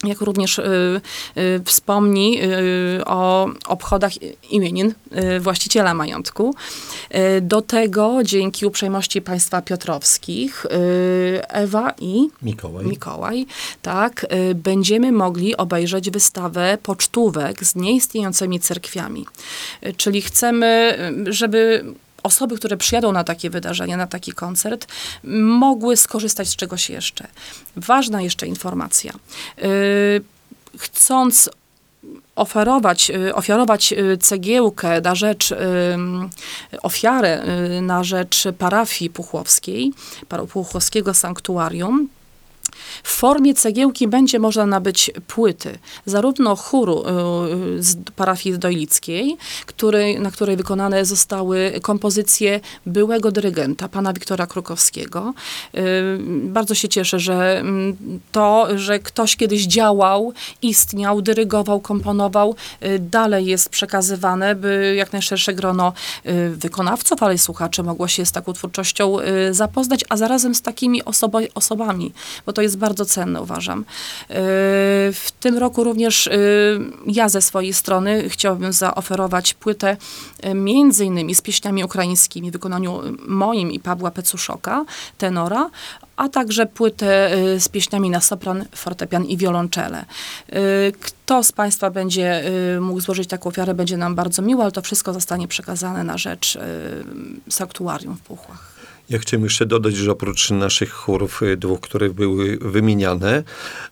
Jak 0.03 0.22
również 0.22 0.60
y, 0.60 1.01
y, 1.38 1.62
wspomni 1.65 2.43
y, 2.43 3.05
o 3.05 3.50
obchodach 3.67 4.12
imienin 4.51 4.93
y, 5.36 5.39
właściciela 5.39 5.93
majątku. 5.93 6.55
Y, 7.15 7.41
do 7.41 7.62
tego 7.62 8.24
dzięki 8.24 8.65
uprzejmości 8.65 9.22
państwa 9.22 9.62
Piotrowskich 9.62 10.65
y, 10.65 10.70
Ewa 11.48 11.93
i 12.00 12.29
Mikołaj. 12.41 12.86
Mikołaj, 12.86 13.46
tak, 13.81 14.25
będziemy 14.55 15.12
mogli 15.12 15.58
obejrzeć 15.58 16.10
wystawę 16.10 16.77
pocztówek 16.84 17.63
z 17.63 17.75
nieistniejącymi 17.75 18.60
cerkwiami. 18.60 19.25
Czyli 19.98 20.22
chcemy, 20.22 20.98
żeby 21.29 21.86
osoby, 22.24 22.58
które 22.58 22.78
przyjadą 22.78 23.12
na 23.12 23.24
takie 23.24 23.50
wydarzenie, 23.50 23.98
na 23.98 24.08
taki 24.08 24.32
koncert, 24.32 24.88
mogły 25.44 25.98
skorzystać 25.98 26.50
z 26.50 26.56
czegoś 26.56 26.90
jeszcze. 26.90 27.28
Ważna 27.75 28.22
jeszcze 28.22 28.48
informacja. 28.48 29.13
Y, 29.63 30.22
Chcąc 30.78 31.50
oferować, 32.36 33.10
y, 33.10 33.36
ofiarować 33.36 33.94
y, 33.94 34.18
cegiełkę 34.18 35.01
na 35.01 35.16
rzecz, 35.16 35.54
ofiarę 36.82 37.44
na 37.82 38.04
rzecz 38.04 38.44
parafii 38.58 39.10
puchłowskiej, 39.10 39.94
puchłowskiego 40.54 41.13
sanktuarium, 41.13 42.10
w 43.04 43.10
formie 43.10 43.54
cegiełki 43.54 44.08
będzie 44.08 44.40
można 44.40 44.66
nabyć 44.66 45.12
płyty, 45.28 45.78
zarówno 46.06 46.56
chóru 46.56 47.04
y, 47.78 47.84
z 47.84 47.96
parafii 48.16 48.60
dojlickiej, 48.60 49.38
który, 49.66 50.20
na 50.20 50.32
której 50.32 50.58
wykonane 50.58 51.06
zostały 51.06 51.80
kompozycje 51.82 52.60
byłego 52.86 53.32
dyrygenta, 53.32 53.90
pana 53.90 54.13
Wiktora 54.13 54.48
Krukowskiego. 54.48 55.34
Y, 55.75 55.82
Bardzo 56.44 56.75
się 56.75 56.90
cieszę, 56.90 57.20
że 57.20 57.60
mm, 57.60 57.98
to, 58.32 58.68
że 58.75 59.00
ktoś 59.00 59.36
kiedyś 59.36 59.66
działał, 59.66 60.34
istniał, 60.62 61.22
dyrygował, 61.22 61.80
komponował, 61.80 62.56
y, 62.86 63.00
dalej 63.00 63.46
jest 63.46 63.70
przekazywane, 63.70 64.56
by 64.56 64.94
jak 64.98 65.13
najszersze 65.13 65.54
grono 65.54 65.94
y, 66.25 66.50
wykonawców, 66.50 67.24
ale 67.24 67.34
i 67.34 67.38
słuchaczy 67.38 67.84
mogło 67.84 68.08
się 68.08 68.25
z 68.25 68.32
taką 68.32 68.54
twórczością 68.54 69.20
y, 69.20 69.54
zapoznać, 69.54 70.06
a 70.10 70.18
zarazem 70.18 70.56
z 70.56 70.62
takimi 70.62 71.04
osobo, 71.06 71.40
osobami, 71.56 72.13
bo 72.46 72.54
to 72.54 72.61
jest 72.62 72.77
bardzo 72.77 73.06
cenne, 73.06 73.41
uważam. 73.41 73.80
Y, 73.80 73.84
W 75.13 75.27
tym 75.39 75.58
roku 75.58 75.84
również 75.84 76.27
y, 76.27 76.32
ja 77.08 77.30
ze 77.30 77.41
swojej 77.41 77.74
strony 77.74 78.30
chciałabym 78.30 78.74
zaoferować 78.74 79.53
płytę 79.53 79.98
y, 80.46 80.53
między 80.53 81.06
innymi 81.06 81.36
z 81.36 81.41
pieśniami 81.41 81.84
ukraińskimi 81.84 82.50
w 82.50 82.53
wykonaniu 82.53 83.01
moim 83.27 83.72
i 83.72 83.80
Pawła 83.80 84.12
Pecuszoka, 84.12 84.86
tenora, 85.18 85.70
a 86.15 86.30
także 86.30 86.65
płytę 86.65 87.32
z 87.60 87.70
pieśniami 87.70 88.10
na 88.10 88.22
sopran, 88.22 88.65
fortepian 88.75 89.25
i 89.25 89.38
wiolonczele. 89.38 90.06
Kto 91.01 91.44
z 91.44 91.51
Państwa 91.51 91.89
będzie 91.89 92.44
mógł 92.82 93.00
złożyć 93.00 93.30
taką 93.30 93.50
ofiarę, 93.50 93.74
będzie 93.74 93.98
nam 93.98 94.15
bardzo 94.15 94.41
miło, 94.41 94.63
ale 94.63 94.72
to 94.72 94.82
wszystko 94.82 95.13
zostanie 95.13 95.48
przekazane 95.48 96.03
na 96.03 96.18
rzecz 96.18 96.58
sanktuarium 97.50 98.15
w 98.15 98.22
Puchłach. 98.22 98.72
Ja 99.12 99.20
chciałem 99.20 99.44
jeszcze 99.44 99.65
dodać, 99.65 99.96
że 99.96 100.12
oprócz 100.12 100.50
naszych 100.50 100.91
chórów, 100.91 101.41
y, 101.41 101.58
dwóch, 101.58 101.80
które 101.80 102.10
były 102.10 102.58
wymieniane, 102.62 103.44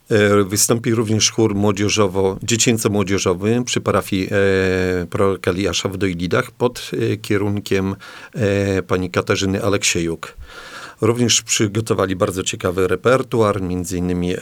e, 0.10 0.44
wystąpi 0.44 0.94
również 0.94 1.32
chór 1.32 1.56
młodzieżowo, 1.56 2.38
dziecięco-młodzieżowy 2.44 3.64
przy 3.66 3.82
parafii 3.82 4.30
e, 4.32 5.06
proroka 5.06 5.52
Eliasza 5.52 5.90
w 5.90 5.98
Dojlidach 5.98 6.52
pod 6.52 6.92
e, 6.94 7.18
kierunkiem 7.18 7.96
e, 8.34 8.82
pani 8.82 9.12
Katarzyny 9.12 9.64
Aleksiejuk. 9.64 10.34
Również 11.02 11.42
przygotowali 11.42 12.16
bardzo 12.16 12.44
ciekawy 12.44 12.88
repertuar, 12.88 13.62
między 13.62 13.98
innymi 13.98 14.34
e, 14.34 14.40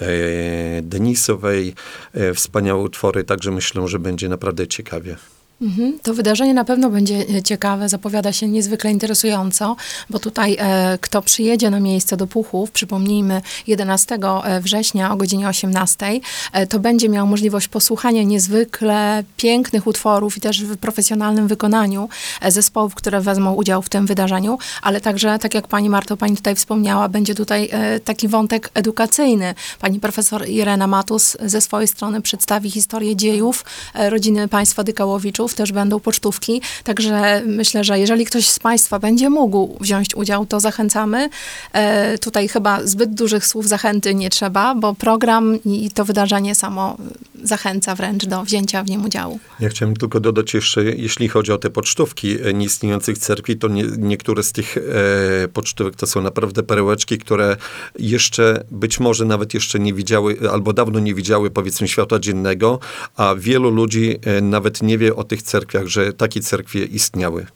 Denisowej, 0.81 1.73
e, 2.13 2.33
wspaniałe 2.33 2.81
utwory, 2.81 3.23
także 3.23 3.51
myślę, 3.51 3.87
że 3.87 3.99
będzie 3.99 4.29
naprawdę 4.29 4.67
ciekawie. 4.67 5.15
Mhm. 5.61 5.99
To 6.03 6.13
wydarzenie 6.13 6.53
na 6.53 6.65
pewno 6.65 6.89
będzie 6.89 7.25
e, 7.35 7.43
ciekawe, 7.43 7.89
zapowiada 7.89 8.33
się 8.33 8.47
niezwykle 8.47 8.91
interesująco, 8.91 9.75
bo 10.09 10.19
tutaj 10.19 10.57
e, 10.59 10.97
kto 11.01 11.21
przyjedzie 11.21 11.69
na 11.69 11.79
miejsce 11.79 12.17
do 12.17 12.27
Puchów, 12.27 12.71
przypomnijmy 12.71 13.41
11 13.67 14.19
września 14.61 15.13
o 15.13 15.17
godzinie 15.17 15.47
18, 15.47 16.19
e, 16.53 16.67
to 16.67 16.79
będzie 16.79 17.09
miał 17.09 17.27
możliwość 17.27 17.67
posłuchania 17.67 18.23
niezwykle 18.23 19.23
pięknych 19.37 19.87
utworów 19.87 20.37
i 20.37 20.41
też 20.41 20.63
w 20.63 20.77
profesjonalnym 20.77 21.47
wykonaniu 21.47 22.09
e, 22.41 22.51
zespołów, 22.51 22.95
które 22.95 23.21
wezmą 23.21 23.53
udział 23.53 23.81
w 23.81 23.89
tym 23.89 24.05
wydarzeniu, 24.05 24.57
ale 24.81 25.01
także, 25.01 25.39
tak 25.39 25.53
jak 25.53 25.67
pani 25.67 25.89
Marto, 25.89 26.17
pani 26.17 26.37
tutaj 26.37 26.55
wspomniała, 26.55 27.09
będzie 27.09 27.35
tutaj 27.35 27.69
e, 27.71 27.99
taki 27.99 28.27
wątek 28.27 28.69
edukacyjny. 28.73 29.55
Pani 29.79 29.99
profesor 29.99 30.49
Irena 30.49 30.87
Matus 30.87 31.37
ze 31.45 31.61
swojej 31.61 31.87
strony 31.87 32.21
przedstawi 32.21 32.71
historię 32.71 33.15
dziejów 33.15 33.65
e, 33.93 34.09
rodziny 34.09 34.47
państwa 34.47 34.83
Dykałowiczów, 34.83 35.46
też 35.53 35.71
będą 35.71 35.99
pocztówki, 35.99 36.61
także 36.83 37.41
myślę, 37.45 37.83
że 37.83 37.99
jeżeli 37.99 38.25
ktoś 38.25 38.49
z 38.49 38.59
państwa 38.59 38.99
będzie 38.99 39.29
mógł 39.29 39.77
wziąć 39.79 40.15
udział, 40.15 40.45
to 40.45 40.59
zachęcamy. 40.59 41.29
E, 41.73 42.17
tutaj 42.17 42.47
chyba 42.47 42.87
zbyt 42.87 43.13
dużych 43.13 43.47
słów 43.47 43.67
zachęty 43.67 44.15
nie 44.15 44.29
trzeba, 44.29 44.75
bo 44.75 44.95
program 44.95 45.59
i 45.65 45.91
to 45.91 46.05
wydarzenie 46.05 46.55
samo 46.55 46.97
zachęca 47.43 47.95
wręcz 47.95 48.25
do 48.25 48.43
wzięcia 48.43 48.83
w 48.83 48.89
nim 48.89 49.05
udziału. 49.05 49.39
Ja 49.59 49.69
chciałem 49.69 49.95
tylko 49.95 50.19
dodać 50.19 50.53
jeszcze, 50.53 50.83
jeśli 50.83 51.27
chodzi 51.27 51.51
o 51.51 51.57
te 51.57 51.69
pocztówki 51.69 52.41
e, 52.41 52.53
nieistniejących 52.53 53.17
cerkwi, 53.17 53.57
to 53.57 53.67
nie, 53.67 53.83
niektóre 53.97 54.43
z 54.43 54.51
tych 54.51 54.77
e, 54.77 55.47
pocztówek 55.47 55.95
to 55.95 56.07
są 56.07 56.21
naprawdę 56.21 56.63
perełeczki, 56.63 57.17
które 57.17 57.57
jeszcze, 57.99 58.63
być 58.71 58.99
może 58.99 59.25
nawet 59.25 59.53
jeszcze 59.53 59.79
nie 59.79 59.93
widziały, 59.93 60.37
albo 60.51 60.73
dawno 60.73 60.99
nie 60.99 61.13
widziały, 61.13 61.51
powiedzmy, 61.51 61.87
światła 61.87 62.19
dziennego, 62.19 62.79
a 63.15 63.35
wielu 63.37 63.69
ludzi 63.69 64.15
e, 64.21 64.41
nawet 64.41 64.81
nie 64.83 64.97
wie 64.97 65.15
o 65.15 65.23
tych 65.23 65.36
cerkwiach, 65.43 65.87
że 65.87 66.13
takie 66.13 66.41
cerkwie 66.41 66.85
istniały. 66.85 67.47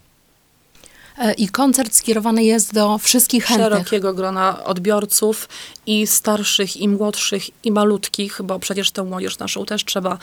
E, 1.17 1.33
I 1.33 1.50
koncert 1.50 1.93
skierowany 1.93 2.43
jest 2.43 2.73
do 2.73 2.97
wszystkich 2.97 3.45
chętnych. 3.45 3.69
szerokiego 3.69 4.13
grona 4.13 4.63
odbiorców 4.63 5.50
i 5.85 6.07
starszych, 6.07 6.77
i 6.77 6.89
młodszych, 6.89 7.65
i 7.65 7.71
malutkich, 7.71 8.41
bo 8.43 8.59
przecież 8.59 8.91
tę 8.91 9.03
młodzież 9.03 9.39
naszą 9.39 9.65
też 9.65 9.85
trzeba 9.85 10.17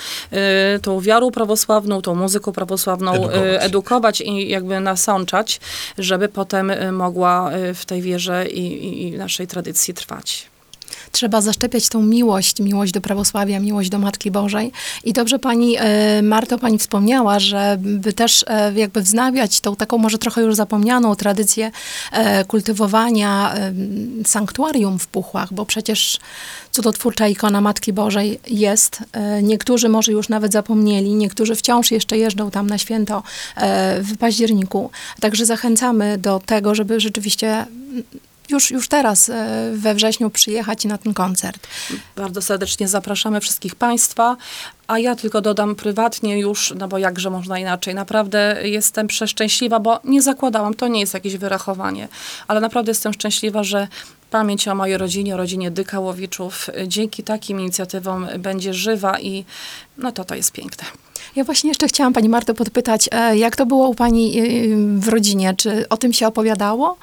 y, 0.76 0.80
tą 0.80 1.00
wiarą 1.00 1.30
prawosławną, 1.30 2.02
tą 2.02 2.14
muzyką 2.14 2.52
prawosławną 2.52 3.12
Edukować. 3.12 3.36
edukować, 3.36 3.60
y, 3.60 3.60
edukować 3.60 4.20
i 4.20 4.48
jakby 4.48 4.80
nasączać, 4.80 5.60
żeby 5.98 6.28
potem 6.28 6.70
y, 6.70 6.92
mogła 6.92 7.52
y, 7.56 7.74
w 7.74 7.84
tej 7.84 8.02
wierze 8.02 8.48
i, 8.48 8.60
i, 8.60 9.02
i 9.02 9.12
naszej 9.12 9.46
tradycji 9.46 9.94
trwać. 9.94 10.47
Trzeba 11.12 11.40
zaszczepiać 11.40 11.88
tą 11.88 12.02
miłość, 12.02 12.60
miłość 12.60 12.92
do 12.92 13.00
prawosławia, 13.00 13.60
miłość 13.60 13.90
do 13.90 13.98
Matki 13.98 14.30
Bożej. 14.30 14.72
I 15.04 15.12
dobrze 15.12 15.38
pani, 15.38 15.76
e, 15.78 16.22
Marto, 16.22 16.58
pani 16.58 16.78
wspomniała, 16.78 17.38
że 17.38 17.76
by 17.80 18.12
też 18.12 18.44
e, 18.48 18.72
jakby 18.74 19.02
wznawiać 19.02 19.60
tą 19.60 19.76
taką 19.76 19.98
może 19.98 20.18
trochę 20.18 20.42
już 20.42 20.54
zapomnianą 20.54 21.16
tradycję 21.16 21.70
e, 22.12 22.44
kultywowania 22.44 23.54
sanktuarium 24.26 24.98
w 24.98 25.06
Puchłach, 25.06 25.52
bo 25.52 25.66
przecież 25.66 26.20
cudotwórcza 26.70 27.28
ikona 27.28 27.60
Matki 27.60 27.92
Bożej 27.92 28.40
jest. 28.46 28.98
Niektórzy 29.42 29.88
może 29.88 30.12
już 30.12 30.28
nawet 30.28 30.52
zapomnieli, 30.52 31.14
niektórzy 31.14 31.54
wciąż 31.54 31.90
jeszcze 31.90 32.18
jeżdżą 32.18 32.50
tam 32.50 32.66
na 32.66 32.78
święto 32.78 33.22
w 34.00 34.16
październiku. 34.18 34.90
Także 35.20 35.46
zachęcamy 35.46 36.18
do 36.18 36.40
tego, 36.46 36.74
żeby 36.74 37.00
rzeczywiście 37.00 37.66
już, 38.50 38.70
już 38.70 38.88
teraz 38.88 39.28
e, 39.28 39.70
we 39.74 39.94
wrześniu 39.94 40.30
przyjechać 40.30 40.84
na 40.84 40.98
ten 40.98 41.14
koncert. 41.14 41.66
Bardzo 42.16 42.42
serdecznie 42.42 42.88
zapraszamy 42.88 43.40
wszystkich 43.40 43.74
Państwa, 43.74 44.36
a 44.86 44.98
ja 44.98 45.16
tylko 45.16 45.40
dodam 45.40 45.74
prywatnie 45.74 46.38
już, 46.38 46.74
no 46.78 46.88
bo 46.88 46.98
jakże 46.98 47.30
można 47.30 47.58
inaczej. 47.58 47.94
Naprawdę 47.94 48.56
jestem 48.62 49.06
przeszczęśliwa, 49.06 49.80
bo 49.80 50.00
nie 50.04 50.22
zakładałam, 50.22 50.74
to 50.74 50.88
nie 50.88 51.00
jest 51.00 51.14
jakieś 51.14 51.36
wyrachowanie, 51.36 52.08
ale 52.48 52.60
naprawdę 52.60 52.90
jestem 52.90 53.12
szczęśliwa, 53.12 53.62
że 53.62 53.88
pamięć 54.30 54.68
o 54.68 54.74
mojej 54.74 54.98
rodzinie, 54.98 55.34
o 55.34 55.36
rodzinie 55.36 55.70
Dykałowiczów 55.70 56.68
y, 56.68 56.88
dzięki 56.88 57.22
takim 57.22 57.60
inicjatywom 57.60 58.28
będzie 58.38 58.74
żywa 58.74 59.20
i 59.20 59.44
no 59.98 60.12
to 60.12 60.24
to 60.24 60.34
jest 60.34 60.52
piękne. 60.52 60.84
Ja 61.36 61.44
właśnie 61.44 61.70
jeszcze 61.70 61.88
chciałam 61.88 62.12
Pani 62.12 62.28
Marto 62.28 62.54
podpytać, 62.54 63.08
e, 63.12 63.36
jak 63.36 63.56
to 63.56 63.66
było 63.66 63.88
u 63.88 63.94
Pani 63.94 64.38
e, 64.38 64.42
w 65.00 65.08
rodzinie? 65.08 65.54
Czy 65.56 65.88
o 65.88 65.96
tym 65.96 66.12
się 66.12 66.26
opowiadało? 66.26 66.96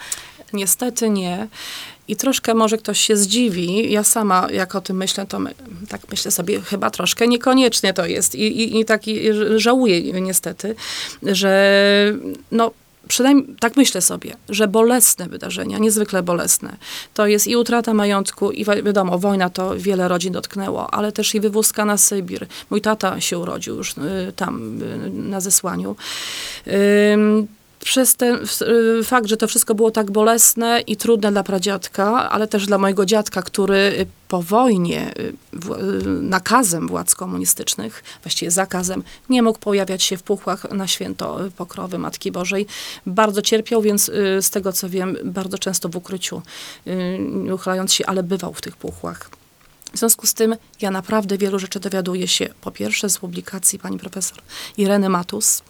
Niestety 0.53 1.09
nie. 1.09 1.47
I 2.07 2.15
troszkę 2.15 2.53
może 2.53 2.77
ktoś 2.77 2.99
się 2.99 3.17
zdziwi. 3.17 3.91
Ja 3.91 4.03
sama, 4.03 4.47
jak 4.51 4.75
o 4.75 4.81
tym 4.81 4.97
myślę, 4.97 5.25
to 5.25 5.39
my, 5.39 5.53
tak 5.89 6.01
myślę 6.11 6.31
sobie, 6.31 6.61
chyba 6.61 6.89
troszkę 6.89 7.27
niekoniecznie 7.27 7.93
to 7.93 8.05
jest. 8.05 8.35
I, 8.35 8.61
i, 8.61 8.79
i 8.79 8.85
tak 8.85 9.07
i 9.07 9.19
żałuję 9.55 10.21
niestety, 10.21 10.75
że 11.23 12.13
no, 12.51 12.71
przynajmniej 13.07 13.55
tak 13.59 13.77
myślę 13.77 14.01
sobie, 14.01 14.35
że 14.49 14.67
bolesne 14.67 15.27
wydarzenia, 15.29 15.77
niezwykle 15.77 16.23
bolesne, 16.23 16.75
to 17.13 17.27
jest 17.27 17.47
i 17.47 17.55
utrata 17.55 17.93
majątku, 17.93 18.51
i 18.51 18.65
wi- 18.65 18.83
wiadomo, 18.83 19.19
wojna 19.19 19.49
to 19.49 19.77
wiele 19.77 20.07
rodzin 20.07 20.33
dotknęło, 20.33 20.93
ale 20.93 21.11
też 21.11 21.35
i 21.35 21.39
wywózka 21.39 21.85
na 21.85 21.97
Sybir. 21.97 22.47
Mój 22.69 22.81
tata 22.81 23.21
się 23.21 23.37
urodził 23.37 23.75
już 23.75 23.91
y, 23.91 24.33
tam, 24.35 24.81
y, 24.81 25.09
na 25.09 25.41
zesłaniu. 25.41 25.95
Ym, 27.13 27.47
przez 27.85 28.15
ten 28.15 28.39
y, 28.99 29.03
fakt, 29.03 29.27
że 29.27 29.37
to 29.37 29.47
wszystko 29.47 29.75
było 29.75 29.91
tak 29.91 30.11
bolesne 30.11 30.81
i 30.87 30.97
trudne 30.97 31.31
dla 31.31 31.43
pradziadka, 31.43 32.29
ale 32.29 32.47
też 32.47 32.65
dla 32.65 32.77
mojego 32.77 33.05
dziadka, 33.05 33.41
który 33.41 33.75
y, 33.75 34.07
po 34.27 34.41
wojnie 34.41 35.13
y, 35.19 35.33
nakazem 36.21 36.87
władz 36.87 37.15
komunistycznych, 37.15 38.03
właściwie 38.23 38.51
zakazem, 38.51 39.03
nie 39.29 39.41
mógł 39.43 39.59
pojawiać 39.59 40.03
się 40.03 40.17
w 40.17 40.23
puchłach 40.23 40.71
na 40.71 40.87
święto 40.87 41.39
Pokrowy 41.57 41.97
Matki 41.97 42.31
Bożej. 42.31 42.65
Bardzo 43.05 43.41
cierpiał, 43.41 43.81
więc 43.81 44.11
z 44.41 44.49
tego 44.49 44.73
co 44.73 44.89
wiem, 44.89 45.17
bardzo 45.23 45.57
często 45.57 45.89
w 45.89 45.95
ukryciu, 45.95 46.41
uchylając 47.53 47.93
się, 47.93 48.05
ale 48.05 48.23
bywał 48.23 48.53
w 48.53 48.61
tych 48.61 48.77
puchłach. 48.77 49.29
W 49.95 49.99
związku 49.99 50.27
z 50.27 50.33
tym 50.33 50.55
ja 50.81 50.91
naprawdę 50.91 51.37
wielu 51.37 51.59
rzeczy 51.59 51.79
dowiaduję 51.79 52.27
się, 52.27 52.49
po 52.61 52.71
pierwsze 52.71 53.09
z 53.09 53.17
publikacji 53.17 53.79
pani 53.79 53.99
profesor 53.99 54.37
Ireny 54.77 55.09
Matus, 55.09 55.61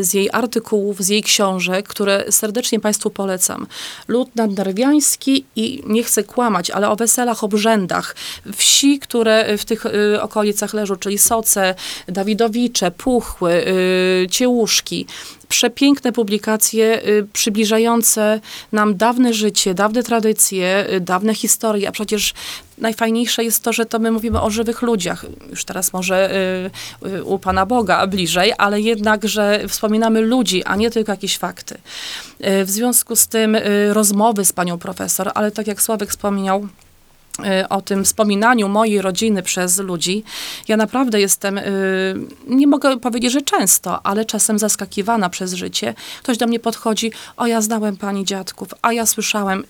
z 0.00 0.14
jej 0.14 0.28
artykułów, 0.32 1.02
z 1.02 1.08
jej 1.08 1.22
książek, 1.22 1.88
które 1.88 2.24
serdecznie 2.30 2.80
Państwu 2.80 3.10
polecam. 3.10 3.66
Lud 4.08 4.36
nadnarwiański 4.36 5.44
i 5.56 5.82
nie 5.86 6.04
chcę 6.04 6.24
kłamać, 6.24 6.70
ale 6.70 6.90
o 6.90 6.96
weselach, 6.96 7.44
obrzędach 7.44 8.16
wsi, 8.56 8.98
które 8.98 9.58
w 9.58 9.64
tych 9.64 9.86
y, 9.86 10.22
okolicach 10.22 10.74
leżą, 10.74 10.96
czyli 10.96 11.18
Soce, 11.18 11.74
Dawidowicze, 12.08 12.90
Puchły, 12.90 13.52
y, 13.52 14.26
Ciełuszki. 14.30 15.06
Przepiękne 15.48 16.12
publikacje 16.12 17.08
y, 17.08 17.26
przybliżające 17.32 18.40
nam 18.72 18.96
dawne 18.96 19.34
życie, 19.34 19.74
dawne 19.74 20.02
tradycje, 20.02 20.86
y, 20.92 21.00
dawne 21.00 21.34
historie, 21.34 21.88
a 21.88 21.92
przecież 21.92 22.34
najfajniejsze 22.78 23.44
jest 23.44 23.62
to, 23.62 23.72
że 23.72 23.86
to 23.86 23.98
my 23.98 24.10
mówimy 24.10 24.40
o 24.40 24.50
żywych 24.50 24.82
ludziach. 24.82 25.24
Już 25.50 25.64
teraz 25.64 25.92
może 25.92 26.30
y, 27.06 27.24
u 27.24 27.38
Pana 27.38 27.66
Boga 27.66 28.06
bliżej, 28.06 28.52
ale 28.58 28.80
jednak, 28.80 29.28
że 29.28 29.60
wspominamy 29.68 30.20
ludzi, 30.20 30.64
a 30.64 30.76
nie 30.76 30.90
tylko 30.90 31.12
jakieś 31.12 31.38
fakty. 31.38 31.78
W 32.40 32.70
związku 32.70 33.16
z 33.16 33.28
tym 33.28 33.56
rozmowy 33.90 34.44
z 34.44 34.52
Panią 34.52 34.78
Profesor, 34.78 35.30
ale 35.34 35.50
tak 35.50 35.66
jak 35.66 35.82
Sławek 35.82 36.10
wspomniał, 36.10 36.68
o 37.70 37.82
tym 37.82 38.04
wspominaniu 38.04 38.68
mojej 38.68 39.02
rodziny 39.02 39.42
przez 39.42 39.78
ludzi. 39.78 40.24
Ja 40.68 40.76
naprawdę 40.76 41.20
jestem, 41.20 41.58
y, 41.58 41.64
nie 42.46 42.66
mogę 42.66 43.00
powiedzieć, 43.00 43.32
że 43.32 43.42
często, 43.42 44.06
ale 44.06 44.24
czasem 44.24 44.58
zaskakiwana 44.58 45.28
przez 45.28 45.52
życie. 45.52 45.94
Ktoś 46.22 46.38
do 46.38 46.46
mnie 46.46 46.60
podchodzi, 46.60 47.12
o 47.36 47.46
ja 47.46 47.60
znałem 47.60 47.96
pani 47.96 48.24
dziadków, 48.24 48.68
a 48.82 48.92
ja 48.92 49.06
słyszałem. 49.06 49.64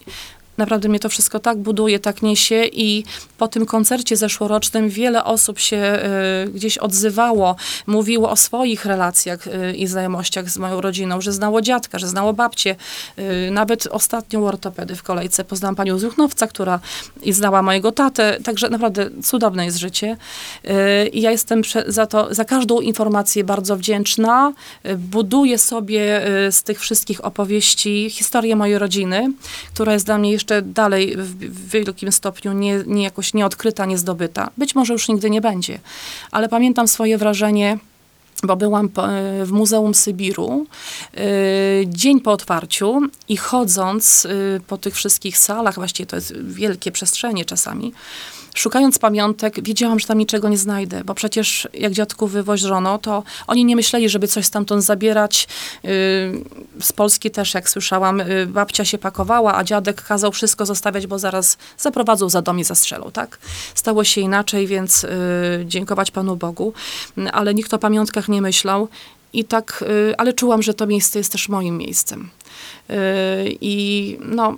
Naprawdę 0.59 0.89
mnie 0.89 1.01
to 1.01 1.09
wszystko 1.09 1.39
tak 1.39 1.59
buduje, 1.59 1.99
tak 1.99 2.23
niesie 2.23 2.65
i 2.65 3.05
po 3.39 3.49
tym 3.49 3.67
koncercie 3.67 4.17
zeszłorocznym 4.17 4.89
wiele 4.89 5.25
osób 5.25 5.59
się 5.59 5.99
y, 6.47 6.51
gdzieś 6.51 6.79
odzywało, 6.79 7.57
mówiło 7.87 8.31
o 8.31 8.37
swoich 8.37 8.85
relacjach 8.85 9.47
y, 9.47 9.77
i 9.77 9.87
znajomościach 9.87 10.51
z 10.51 10.59
moją 10.59 10.81
rodziną, 10.81 11.21
że 11.21 11.33
znało 11.33 11.61
dziadka, 11.61 11.99
że 11.99 12.09
znało 12.09 12.33
babcię. 12.33 12.77
Y, 13.19 13.51
nawet 13.51 13.87
ostatnią 13.87 14.47
ortopedy 14.47 14.97
w 14.97 15.03
kolejce 15.03 15.45
poznałam 15.45 15.77
panią 15.77 15.99
z 15.99 16.03
Juchnowca, 16.03 16.47
która 16.47 16.81
i 17.23 17.33
znała 17.33 17.63
mojego 17.63 17.93
tatę, 17.93 18.39
także 18.45 18.69
naprawdę 18.69 19.11
cudowne 19.23 19.65
jest 19.65 19.79
życie. 19.79 20.17
I 21.13 21.21
ja 21.21 21.31
jestem 21.31 21.63
za 21.87 22.07
to, 22.07 22.35
za 22.35 22.45
każdą 22.45 22.81
informację 22.81 23.45
bardzo 23.45 23.77
wdzięczna. 23.77 24.53
Buduję 24.99 25.59
sobie 25.59 26.23
z 26.51 26.63
tych 26.63 26.81
wszystkich 26.81 27.25
opowieści 27.25 28.11
historię 28.11 28.57
mojej 28.57 28.79
rodziny, 28.79 29.33
która 29.75 29.93
jest 29.93 30.07
dla 30.07 30.19
mnie 30.19 30.33
jeszcze 30.33 30.46
dalej 30.63 31.17
w, 31.17 31.71
wielkim 31.71 32.13
stopniu 32.13 32.53
nie, 32.53 32.83
nie 32.87 33.03
jakoś 33.03 33.35
nieodkryta, 33.35 33.87
niezdobyta. 33.87 34.51
Być 34.57 34.75
może 34.75 34.93
już 34.93 35.09
nigdy 35.09 35.31
nie 35.31 35.41
będzie, 35.41 35.79
ale 36.31 36.49
pamiętam 36.49 36.89
swoje 36.89 37.19
wrażenie 37.19 37.79
bo 38.43 38.57
byłam 38.57 38.89
po- 38.89 39.09
w 39.45 39.51
Muzeum 39.51 39.95
Sybiru 39.95 40.67
y, 41.19 41.87
dzień 41.87 42.21
po 42.21 42.33
otwarciu 42.33 43.01
i 43.29 43.37
chodząc 43.37 44.25
y, 44.25 44.61
po 44.67 44.79
tych 44.79 44.95
wszystkich 44.95 45.39
salach, 45.39 45.75
właściwie 45.75 46.07
to 46.07 46.17
jest 46.17 46.37
wielkie 46.37 46.93
przestrzenie 46.93 47.45
czasami, 47.45 47.93
szukając 48.59 48.99
pamiątek, 48.99 49.63
wiedziałam, 49.63 50.01
że 50.01 50.07
tam 50.07 50.19
niczego 50.19 50.49
nie 50.49 50.59
znajdę, 50.59 51.05
bo 51.05 51.15
przecież 51.15 51.69
jak 51.75 51.93
dziadków 51.93 52.33
wywożono, 52.33 52.99
to 52.99 53.23
oni 53.47 53.65
nie 53.65 53.77
myśleli, 53.77 54.09
żeby 54.09 54.29
coś 54.29 54.47
stamtąd 54.47 54.85
zabierać. 54.85 55.49
Y, 55.85 55.89
z 56.81 56.93
Polski 56.93 57.31
też, 57.31 57.55
jak 57.55 57.71
słyszałam, 57.71 58.21
y, 58.21 58.47
babcia 58.47 58.85
się 58.85 58.99
pakowała, 58.99 59.57
a 59.57 59.65
dziadek 59.65 60.03
kazał 60.03 60.33
wszystko 60.33 60.67
zostawiać, 60.67 61.07
bo 61.07 61.19
zaraz 61.19 61.59
zaprowadzą 61.79 62.29
za 62.29 62.43
dom 62.43 62.59
i 62.59 62.65
zastrzelą, 62.65 63.11
tak? 63.13 63.39
Stało 63.75 64.05
się 64.05 64.21
inaczej, 64.21 64.67
więc 64.67 65.05
y, 65.05 65.09
dziękować 65.67 66.11
Panu 66.11 66.37
Bogu, 66.37 66.73
Mm, 67.17 67.31
ale 67.33 67.55
nikt 67.55 67.75
o 67.75 67.79
pamiątkach 67.79 68.29
nie 68.29 68.43
myślał. 68.43 68.89
I 69.33 69.45
tak, 69.45 69.85
ale 70.19 70.33
czułam, 70.33 70.63
że 70.63 70.75
to 70.75 70.87
miejsce 70.87 71.19
jest 71.19 71.33
też 71.33 71.49
moim 71.49 71.79
miejscem. 71.79 72.31
I 73.61 74.19
no, 74.21 74.57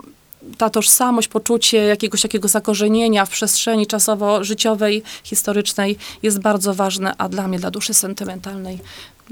ta 0.58 0.70
tożsamość, 0.70 1.28
poczucie 1.28 1.78
jakiegoś 1.78 2.22
takiego 2.22 2.48
zakorzenienia 2.48 3.26
w 3.26 3.30
przestrzeni 3.30 3.86
czasowo-życiowej, 3.86 5.02
historycznej 5.24 5.96
jest 6.22 6.40
bardzo 6.40 6.74
ważne, 6.74 7.14
a 7.18 7.28
dla 7.28 7.48
mnie, 7.48 7.58
dla 7.58 7.70
duszy 7.70 7.94
sentymentalnej, 7.94 8.78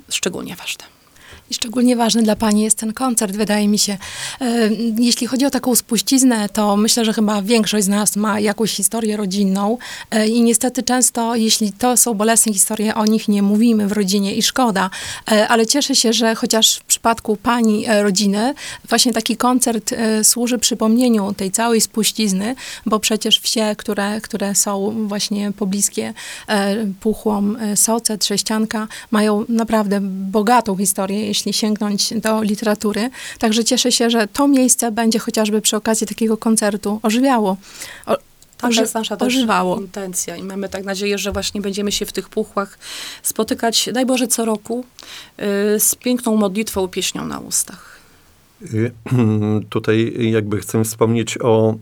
szczególnie 0.09 0.57
ważne. 0.57 0.96
I 1.51 1.55
szczególnie 1.55 1.97
ważny 1.97 2.23
dla 2.23 2.37
Pani 2.37 2.63
jest 2.63 2.79
ten 2.79 2.93
koncert, 2.93 3.37
wydaje 3.37 3.69
mi 3.69 3.79
się. 3.79 3.99
E, 4.41 4.71
Jeśli 4.99 5.27
chodzi 5.27 5.47
o 5.47 5.51
taką 5.51 5.75
spuściznę, 5.75 6.49
to 6.49 6.77
myślę, 6.77 7.05
że 7.05 7.13
chyba 7.13 7.43
większość 7.43 7.85
z 7.85 7.89
nas 7.89 8.17
ma 8.17 8.41
jakąś 8.41 8.73
historię 8.73 9.17
rodzinną 9.17 9.79
e, 10.11 10.29
i 10.29 10.43
niestety 10.43 10.83
często, 10.83 11.35
jeśli 11.35 11.73
to 11.73 11.97
są 11.97 12.15
bolesne 12.15 12.53
historie, 12.53 12.95
o 12.95 13.05
nich 13.05 13.29
nie 13.29 13.43
mówimy 13.43 13.87
w 13.89 13.93
rodzinie 13.93 14.35
i 14.35 14.43
szkoda, 14.43 14.91
E, 15.31 15.49
ale 15.49 15.67
cieszę 15.67 15.95
się, 15.97 16.13
że 16.13 16.35
chociaż 16.35 16.77
w 16.77 16.85
przypadku 16.85 17.37
Pani 17.37 17.87
rodziny 18.03 18.55
właśnie 18.89 19.13
taki 19.13 19.37
koncert 19.37 19.95
służy 20.23 20.59
przypomnieniu 20.59 21.33
tej 21.33 21.51
całej 21.51 21.81
spuścizny, 21.81 22.55
bo 22.87 23.01
przecież 23.01 23.41
wsie, 23.41 23.75
które, 23.79 24.21
które 24.21 24.55
są 24.55 24.95
właśnie 25.09 25.53
pobliskie 25.53 26.15
Puchłom, 27.01 27.59
Soce, 27.75 28.19
Trześcianka, 28.19 28.89
mają 29.11 29.45
naprawdę 29.49 30.01
bogatą 30.31 30.77
historię, 30.77 31.29
jeśli 31.37 31.53
sięgnąć 31.53 32.15
do 32.21 32.43
literatury. 32.43 33.11
Także 33.39 33.65
cieszę 33.65 33.93
się, 33.93 34.11
że 34.11 34.27
to 34.27 34.49
miejsce 34.49 34.93
będzie 34.93 35.19
chociażby 35.19 35.61
przy 35.61 35.77
okazji 35.77 36.07
takiego 36.07 36.37
koncertu 36.37 37.01
ożywiało. 37.03 37.57
O, 38.07 38.17
Taka 38.57 38.69
oży- 38.69 38.81
jest 38.81 38.95
nasza 38.95 39.19
ożywało. 39.19 39.77
intencja 39.81 40.37
i 40.37 40.43
mamy 40.43 40.69
tak 40.69 40.85
nadzieję, 40.85 41.19
że 41.19 41.33
właśnie 41.33 41.61
będziemy 41.61 41.93
się 41.93 42.07
w 42.07 42.13
tych 42.13 42.29
puchłach 42.29 42.79
spotykać, 43.23 43.89
daj 43.93 44.07
Boże, 44.07 44.29
co 44.29 44.45
roku 44.45 44.85
y, 45.75 45.81
z 45.81 45.95
piękną 45.95 46.37
modlitwą 46.37 46.89
pieśnią 46.89 47.27
na 47.27 47.39
ustach. 47.39 47.96
Y, 48.63 48.93
Tutaj 49.69 50.15
jakby 50.31 50.61
chcę 50.61 50.85
wspomnieć 50.85 51.39
o 51.41 51.75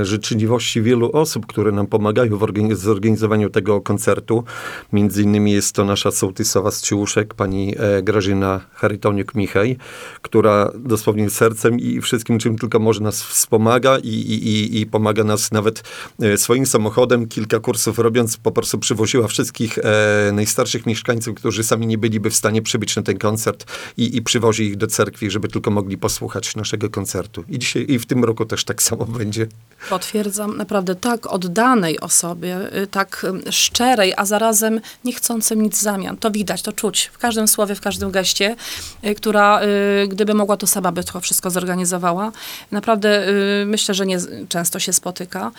e, 0.00 0.04
życzliwości 0.04 0.82
wielu 0.82 1.12
osób, 1.12 1.46
które 1.46 1.72
nam 1.72 1.86
pomagają 1.86 2.38
w 2.38 2.40
organiz- 2.40 2.74
zorganizowaniu 2.74 3.50
tego 3.50 3.80
koncertu. 3.80 4.44
Między 4.92 5.22
innymi 5.22 5.52
jest 5.52 5.74
to 5.74 5.84
nasza 5.84 6.10
sołtysowa 6.10 6.70
z 6.70 6.82
Ciłuszek, 6.82 7.34
pani 7.34 7.74
e, 7.78 8.02
Grażyna 8.02 8.60
Charytoniuk-Michaj, 8.74 9.76
która 10.22 10.72
dosłownie 10.78 11.30
sercem 11.30 11.80
i 11.80 12.00
wszystkim, 12.00 12.38
czym 12.38 12.58
tylko 12.58 12.78
może 12.78 13.00
nas 13.00 13.22
wspomaga 13.22 13.98
i, 13.98 14.08
i, 14.08 14.48
i, 14.48 14.80
i 14.80 14.86
pomaga 14.86 15.24
nas 15.24 15.52
nawet 15.52 15.82
e, 16.20 16.36
swoim 16.36 16.66
samochodem. 16.66 17.28
Kilka 17.28 17.60
kursów 17.60 17.98
robiąc, 17.98 18.36
po 18.36 18.52
prostu 18.52 18.78
przywoziła 18.78 19.28
wszystkich 19.28 19.78
e, 19.78 20.30
najstarszych 20.32 20.86
mieszkańców, 20.86 21.34
którzy 21.34 21.64
sami 21.64 21.86
nie 21.86 21.98
byliby 21.98 22.30
w 22.30 22.36
stanie 22.36 22.62
przybyć 22.62 22.96
na 22.96 23.02
ten 23.02 23.18
koncert 23.18 23.64
i, 23.96 24.16
i 24.16 24.22
przywozi 24.22 24.64
ich 24.64 24.76
do 24.76 24.86
cerkwi, 24.86 25.30
żeby 25.30 25.48
tylko 25.48 25.70
mogli 25.70 25.98
posłuchać 25.98 26.11
naszego 26.56 26.90
koncertu. 26.90 27.44
I 27.48 27.58
dzisiaj 27.58 27.86
i 27.88 27.98
w 27.98 28.06
tym 28.06 28.24
roku 28.24 28.44
też 28.46 28.64
tak 28.64 28.82
samo 28.82 29.06
będzie. 29.18 29.46
Potwierdzam, 29.90 30.56
naprawdę 30.56 30.94
tak 30.94 31.26
oddanej 31.26 32.00
osobie, 32.00 32.58
y, 32.82 32.86
tak 32.86 33.26
y, 33.48 33.52
szczerej, 33.52 34.12
a 34.16 34.24
zarazem 34.24 34.80
nie 35.04 35.12
chcącym 35.12 35.62
nic 35.62 35.80
zamian. 35.80 36.16
To 36.16 36.30
widać, 36.30 36.62
to 36.62 36.72
czuć 36.72 37.10
w 37.12 37.18
każdym 37.18 37.48
słowie, 37.48 37.74
w 37.74 37.80
każdym 37.80 38.10
geście, 38.10 38.56
y, 39.04 39.14
która 39.14 39.60
gdyby 40.08 40.34
mogła, 40.34 40.56
to 40.56 40.66
sama 40.66 40.92
by 40.92 41.04
to 41.04 41.20
wszystko 41.20 41.50
zorganizowała. 41.50 42.32
Naprawdę 42.70 43.26
myślę, 43.66 43.94
że 43.94 44.06
nie 44.06 44.18
często 44.48 44.78
się 44.78 44.92
spotyka. 44.92 45.50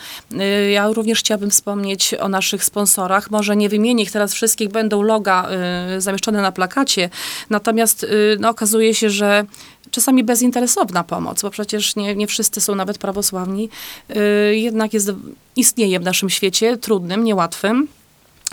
Ja 0.72 0.88
również 0.88 1.18
chciałabym 1.18 1.50
wspomnieć 1.50 2.14
o 2.14 2.28
naszych 2.28 2.64
sponsorach. 2.64 3.30
Może 3.30 3.56
nie 3.56 3.68
wymienię 3.68 4.02
ich 4.02 4.12
teraz 4.12 4.34
wszystkich, 4.34 4.68
będą 4.68 5.02
loga 5.02 5.48
zamieszczone 5.98 6.42
na 6.42 6.52
plakacie. 6.52 7.10
Natomiast 7.50 8.06
no, 8.38 8.48
okazuje 8.48 8.94
się, 8.94 9.10
że 9.10 9.44
czasami 9.90 10.24
bezinteresowna 10.44 11.04
pomoc, 11.04 11.42
bo 11.42 11.50
przecież 11.50 11.96
nie, 11.96 12.16
nie 12.16 12.26
wszyscy 12.26 12.60
są 12.60 12.74
nawet 12.74 12.98
prawosławni, 12.98 13.68
y, 14.10 14.56
jednak 14.56 14.94
jest, 14.94 15.12
istnieje 15.56 16.00
w 16.00 16.02
naszym 16.02 16.30
świecie 16.30 16.76
trudnym, 16.76 17.24
niełatwym. 17.24 17.88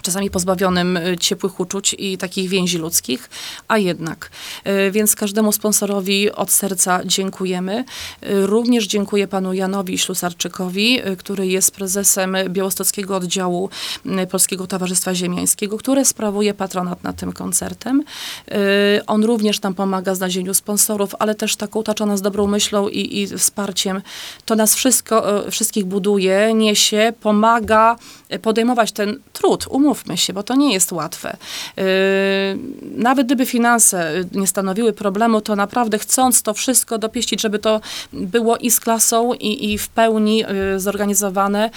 Czasami 0.01 0.29
pozbawionym 0.29 0.97
y, 0.97 1.17
ciepłych 1.17 1.59
uczuć 1.59 1.95
i 1.99 2.17
takich 2.17 2.49
więzi 2.49 2.77
ludzkich, 2.77 3.29
a 3.67 3.77
jednak. 3.77 4.31
Y, 4.67 4.91
Więc 4.91 5.15
każdemu 5.15 5.51
sponsorowi 5.51 6.31
od 6.31 6.51
serca 6.51 7.01
dziękujemy. 7.05 7.85
Y, 8.23 8.47
Również 8.47 8.87
dziękuję 8.87 9.27
panu 9.27 9.53
Janowi 9.53 9.97
Ślusarczykowi, 9.97 10.99
który 11.17 11.47
jest 11.47 11.71
prezesem 11.71 12.37
Białostockiego 12.49 13.15
Oddziału 13.15 13.69
Polskiego 14.31 14.67
Towarzystwa 14.67 15.15
Ziemiańskiego, 15.15 15.77
które 15.77 16.05
sprawuje 16.05 16.53
patronat 16.53 17.03
nad 17.03 17.15
tym 17.15 17.33
koncertem. 17.33 18.03
On 19.07 19.23
również 19.23 19.61
nam 19.61 19.73
pomaga 19.73 20.13
w 20.13 20.17
znalezieniu 20.17 20.53
sponsorów, 20.53 21.15
ale 21.19 21.35
też 21.35 21.55
tak 21.55 21.75
otacza 21.75 22.05
nas 22.05 22.21
dobrą 22.21 22.47
myślą 22.47 22.87
i, 22.87 23.19
i 23.21 23.27
wsparciem. 23.37 24.01
To 24.45 24.55
nas 24.55 24.75
wszystko, 24.75 25.43
wszystkich 25.51 25.85
buduje, 25.85 26.53
niesie, 26.53 27.13
pomaga 27.21 27.95
podejmować 28.39 28.91
ten 28.91 29.19
trud, 29.33 29.65
umówmy 29.69 30.17
się, 30.17 30.33
bo 30.33 30.43
to 30.43 30.55
nie 30.55 30.73
jest 30.73 30.91
łatwe. 30.91 31.37
Y, 31.79 31.83
Nawet 32.95 33.27
gdyby 33.27 33.45
finanse 33.45 34.15
y, 34.15 34.25
nie 34.31 34.47
stanowiły 34.47 34.93
problemu, 34.93 35.41
to 35.41 35.55
naprawdę 35.55 35.99
chcąc 35.99 36.41
to 36.41 36.53
wszystko 36.53 36.97
dopieścić, 36.97 37.41
żeby 37.41 37.59
to 37.59 37.81
było 38.13 38.57
i 38.57 38.71
z 38.71 38.79
klasą, 38.79 39.33
i, 39.33 39.71
i 39.71 39.77
w 39.77 39.89
pełni 39.89 40.43
y, 40.75 40.79
zorganizowane, 40.79 41.69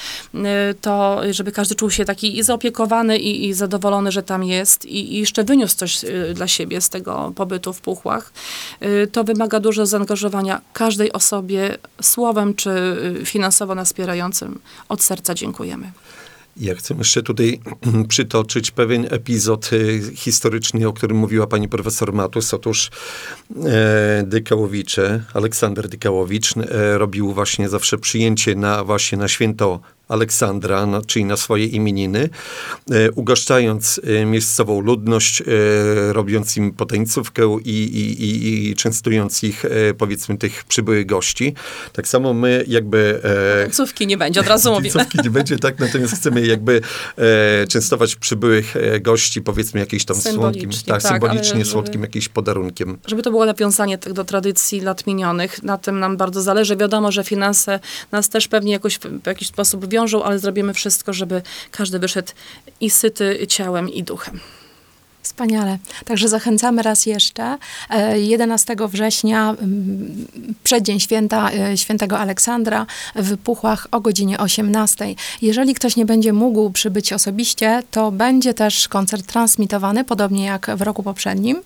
to 0.81 1.21
żeby 1.31 1.53
każdy 1.53 1.75
czuł 1.75 1.91
się 1.91 2.05
taki 2.05 2.39
i 2.39 2.43
zaopiekowany, 2.43 3.19
i, 3.19 3.49
i 3.49 3.55
zadowolony, 3.55 4.13
że 4.13 4.23
tam 4.23 4.45
jest, 4.45 4.85
i, 4.85 5.15
i 5.15 5.19
jeszcze 5.19 5.45
wyniósł 5.45 5.77
coś 5.77 6.05
dla 6.35 6.49
siebie 6.49 6.81
z 6.81 6.89
tego 6.89 7.33
pobytu 7.37 7.73
w 7.73 7.81
Puchłach, 7.81 8.33
to 9.13 9.25
wymaga 9.25 9.61
dużo 9.61 9.87
zaangażowania 9.87 10.61
każdej 10.73 11.13
osobie 11.13 11.79
słowem 12.03 12.55
czy 12.55 12.97
finansowo 13.25 13.75
nas 13.75 13.89
wspierającym. 13.89 14.61
Od 14.89 15.03
serca 15.03 15.35
dziękujemy. 15.35 15.93
Ja 16.57 16.75
chcę 16.75 16.95
jeszcze 16.95 17.23
tutaj 17.23 17.61
przytoczyć 18.09 18.71
pewien 18.71 19.07
epizod 19.11 19.71
e, 19.73 20.17
historyczny, 20.17 20.89
o 20.89 20.93
którym 20.93 21.17
mówiła 21.17 21.47
pani 21.47 21.69
profesor 21.69 22.13
Matus. 22.13 22.55
Otóż 22.55 22.91
e, 23.65 24.23
Dykałowicze, 24.27 25.25
Aleksander 25.35 25.89
Dykałowicz 25.89 26.57
e, 26.57 26.99
robił 26.99 27.33
właśnie 27.33 27.69
zawsze 27.69 27.99
przyjęcie 27.99 28.55
na 28.55 28.85
właśnie 28.85 29.19
na 29.19 29.29
święto 29.29 29.81
Aleksandra, 30.09 30.87
czyli 31.07 31.25
na 31.25 31.37
swoje 31.37 31.67
imieniny, 31.67 32.29
e, 32.91 33.11
ugoszczając 33.11 34.01
e, 34.05 34.25
miejscową 34.25 34.81
ludność, 34.81 35.41
e, 35.41 35.45
robiąc 36.13 36.57
im 36.57 36.73
potańcówkę 36.73 37.59
i, 37.65 37.71
i, 37.71 38.25
i, 38.25 38.71
i 38.71 38.75
częstując 38.75 39.43
ich, 39.45 39.65
powiedzmy, 39.99 40.39
tych 40.39 40.65
przybyłych 40.65 41.07
gości. 41.07 41.55
Tak 41.93 42.09
samo 42.09 42.35
my 42.35 42.65
jakby... 42.69 43.21
Końcówki 43.63 44.07
nie 44.07 44.17
będzie, 44.17 44.41
od 44.41 44.47
razu 44.47 44.73
mówię. 44.73 44.91
Końcówki 44.91 45.19
nie 45.25 45.31
będzie, 45.31 45.59
tak, 45.59 45.79
natomiast 45.79 46.15
chcemy 46.15 46.47
jakby 46.47 46.81
częstować 47.69 48.17
przybyłych 48.17 48.75
gości, 49.01 49.43
powiedzmy 49.43 49.81
jakimś 49.81 50.05
tam 50.05 50.17
słodkim, 50.17 50.71
tak, 50.71 51.03
tak, 51.03 51.13
symbolicznie 51.13 51.65
słodkim 51.65 52.03
jakimś 52.03 52.29
podarunkiem. 52.29 52.99
żeby 53.07 53.23
to 53.23 53.31
było 53.31 53.47
nawiązanie 53.47 53.99
tak 53.99 54.13
do 54.13 54.25
tradycji 54.25 54.81
lat 54.81 55.07
minionych. 55.07 55.63
Na 55.63 55.79
tym 55.79 56.01
nam 56.01 56.17
bardzo 56.17 56.43
zależy. 56.43 56.77
Wiadomo, 56.77 57.13
że 57.13 57.25
finanse 57.25 57.81
nas 58.13 58.29
też 58.29 58.49
pewnie 58.49 58.73
jakoś 58.73 58.99
w 58.99 59.27
jakiś 59.27 59.49
sposób 59.49 59.87
wiążą, 59.95 60.23
ale 60.23 60.39
zrobimy 60.39 60.75
wszystko, 60.75 61.13
żeby 61.13 61.43
każdy 61.71 61.99
wyszedł 61.99 62.33
i 62.81 62.91
syty 62.91 63.47
ciałem 63.49 63.89
i 63.89 64.03
duchem. 64.03 64.41
Wspaniale. 65.23 65.79
Także 66.05 66.29
zachęcamy 66.29 66.83
raz 66.83 67.07
jeszcze. 67.07 67.59
E, 67.91 68.21
11 68.21 68.89
września, 68.89 69.51
mm, 69.51 70.27
przeddzień 70.65 71.01
święta 71.01 71.51
e, 71.53 71.77
świętego 71.77 72.19
Aleksandra 72.19 72.87
w 73.17 73.37
Puchłach 73.37 73.87
o 73.91 74.01
godzinie 74.01 74.39
18. 74.39 75.15
Jeżeli 75.43 75.75
ktoś 75.75 75.97
nie 75.97 76.07
będzie 76.07 76.33
mógł 76.33 76.71
przybyć 76.71 77.13
osobiście, 77.13 77.83
to 77.91 78.13
będzie 78.13 78.55
też 78.55 78.89
koncert 78.89 79.27
transmitowany, 79.27 80.05
podobnie 80.05 80.45
jak 80.45 80.71
w 80.77 80.83
roku 80.83 81.03
poprzednim. 81.03 81.57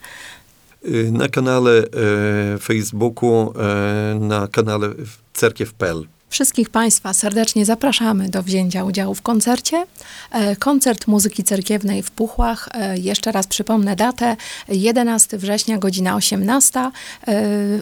Y, 0.84 1.12
Na 1.12 1.28
kanale 1.28 1.70
e, 1.70 2.58
Facebooku, 2.58 3.52
e, 3.58 4.18
na 4.20 4.48
kanale 4.48 4.88
cerkiew.pl. 5.32 6.17
Wszystkich 6.30 6.70
Państwa 6.70 7.12
serdecznie 7.14 7.64
zapraszamy 7.64 8.28
do 8.28 8.42
wzięcia 8.42 8.84
udziału 8.84 9.14
w 9.14 9.22
koncercie. 9.22 9.86
E, 10.30 10.56
Koncert 10.56 11.06
muzyki 11.06 11.44
cerkiewnej 11.44 12.02
w 12.02 12.10
Puchłach. 12.10 12.68
E, 12.72 12.98
Jeszcze 12.98 13.32
raz 13.32 13.46
przypomnę 13.46 13.96
datę. 13.96 14.36
11 14.68 15.38
września, 15.38 15.78
godzina 15.78 16.14
18. 16.14 16.80
E, 16.80 16.90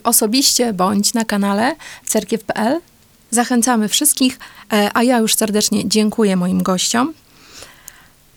Osobiście 0.05 0.73
bądź 0.73 1.15
na 1.15 1.25
kanale 1.25 1.77
cerkiew.pl. 2.07 2.81
Zachęcamy 3.31 3.89
wszystkich, 3.89 4.39
a 4.95 5.03
ja 5.03 5.19
już 5.19 5.35
serdecznie 5.35 5.89
dziękuję 5.89 6.37
moim 6.37 6.63
gościom. 6.63 7.15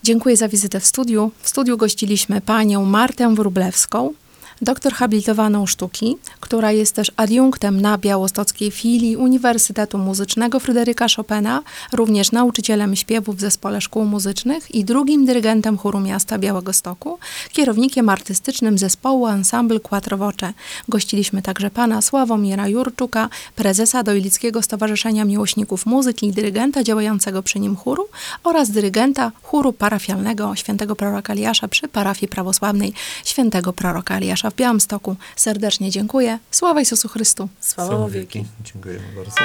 Dziękuję 0.02 0.36
za 0.36 0.48
wizytę 0.48 0.80
w 0.80 0.86
studiu. 0.86 1.30
W 1.42 1.48
studiu 1.48 1.76
gościliśmy 1.76 2.40
panią 2.40 2.84
Martę 2.84 3.34
Wróblewską, 3.34 4.12
doktor 4.62 4.92
habilitowaną 4.92 5.66
sztuki, 5.66 6.16
która 6.40 6.72
jest 6.72 6.94
też 6.94 7.12
adiunktem 7.16 7.80
na 7.80 7.98
białostockiej 7.98 8.70
filii 8.70 9.16
Uniwersytetu 9.16 9.98
Muzycznego 9.98 10.60
Fryderyka 10.60 11.06
Chopina, 11.16 11.62
również 11.92 12.32
nauczycielem 12.32 12.96
śpiewu 12.96 13.32
w 13.32 13.40
Zespole 13.40 13.80
Szkół 13.80 14.04
Muzycznych 14.04 14.74
i 14.74 14.84
drugim 14.84 15.26
dyrygentem 15.26 15.78
chóru 15.78 16.00
miasta 16.00 16.38
Białegostoku, 16.38 17.18
kierownikiem 17.52 18.08
artystycznym 18.08 18.78
zespołu 18.78 19.26
Ensemble 19.26 19.80
Quattro. 19.80 20.20
Gościliśmy 20.88 21.42
także 21.42 21.70
pana 21.70 22.02
Sławomira 22.02 22.68
Jurczuka, 22.68 23.28
prezesa 23.56 24.02
Dojlickiego 24.02 24.62
Stowarzyszenia 24.62 25.24
Miłośników 25.24 25.86
Muzyki 25.86 26.26
i 26.26 26.32
dyrygenta 26.32 26.84
działającego 26.84 27.42
przy 27.42 27.60
nim 27.60 27.76
chóru 27.76 28.08
oraz 28.44 28.70
dyrygenta 28.70 29.32
chóru 29.42 29.72
parafialnego 29.72 30.56
świętego 30.56 30.96
proroka 30.96 31.32
Eliasza 31.32 31.68
przy 31.68 31.88
parafii 31.88 32.28
prawosławnej 32.28 32.92
świętego 33.24 33.72
proroka 33.72 34.16
Eliasza 34.16 34.49
w 34.50 34.54
Białymstoku. 34.54 35.16
Serdecznie 35.36 35.90
dziękuję. 35.90 36.38
Sława 36.50 36.80
Jezusu 36.80 37.08
Chrystu. 37.08 37.48
Sława 37.60 38.08
wieki. 38.08 38.44
Dziękujemy 38.64 39.04
bardzo. 39.16 39.40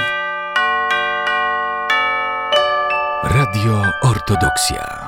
Radio 3.24 3.84
Ortodoksja. 4.02 5.05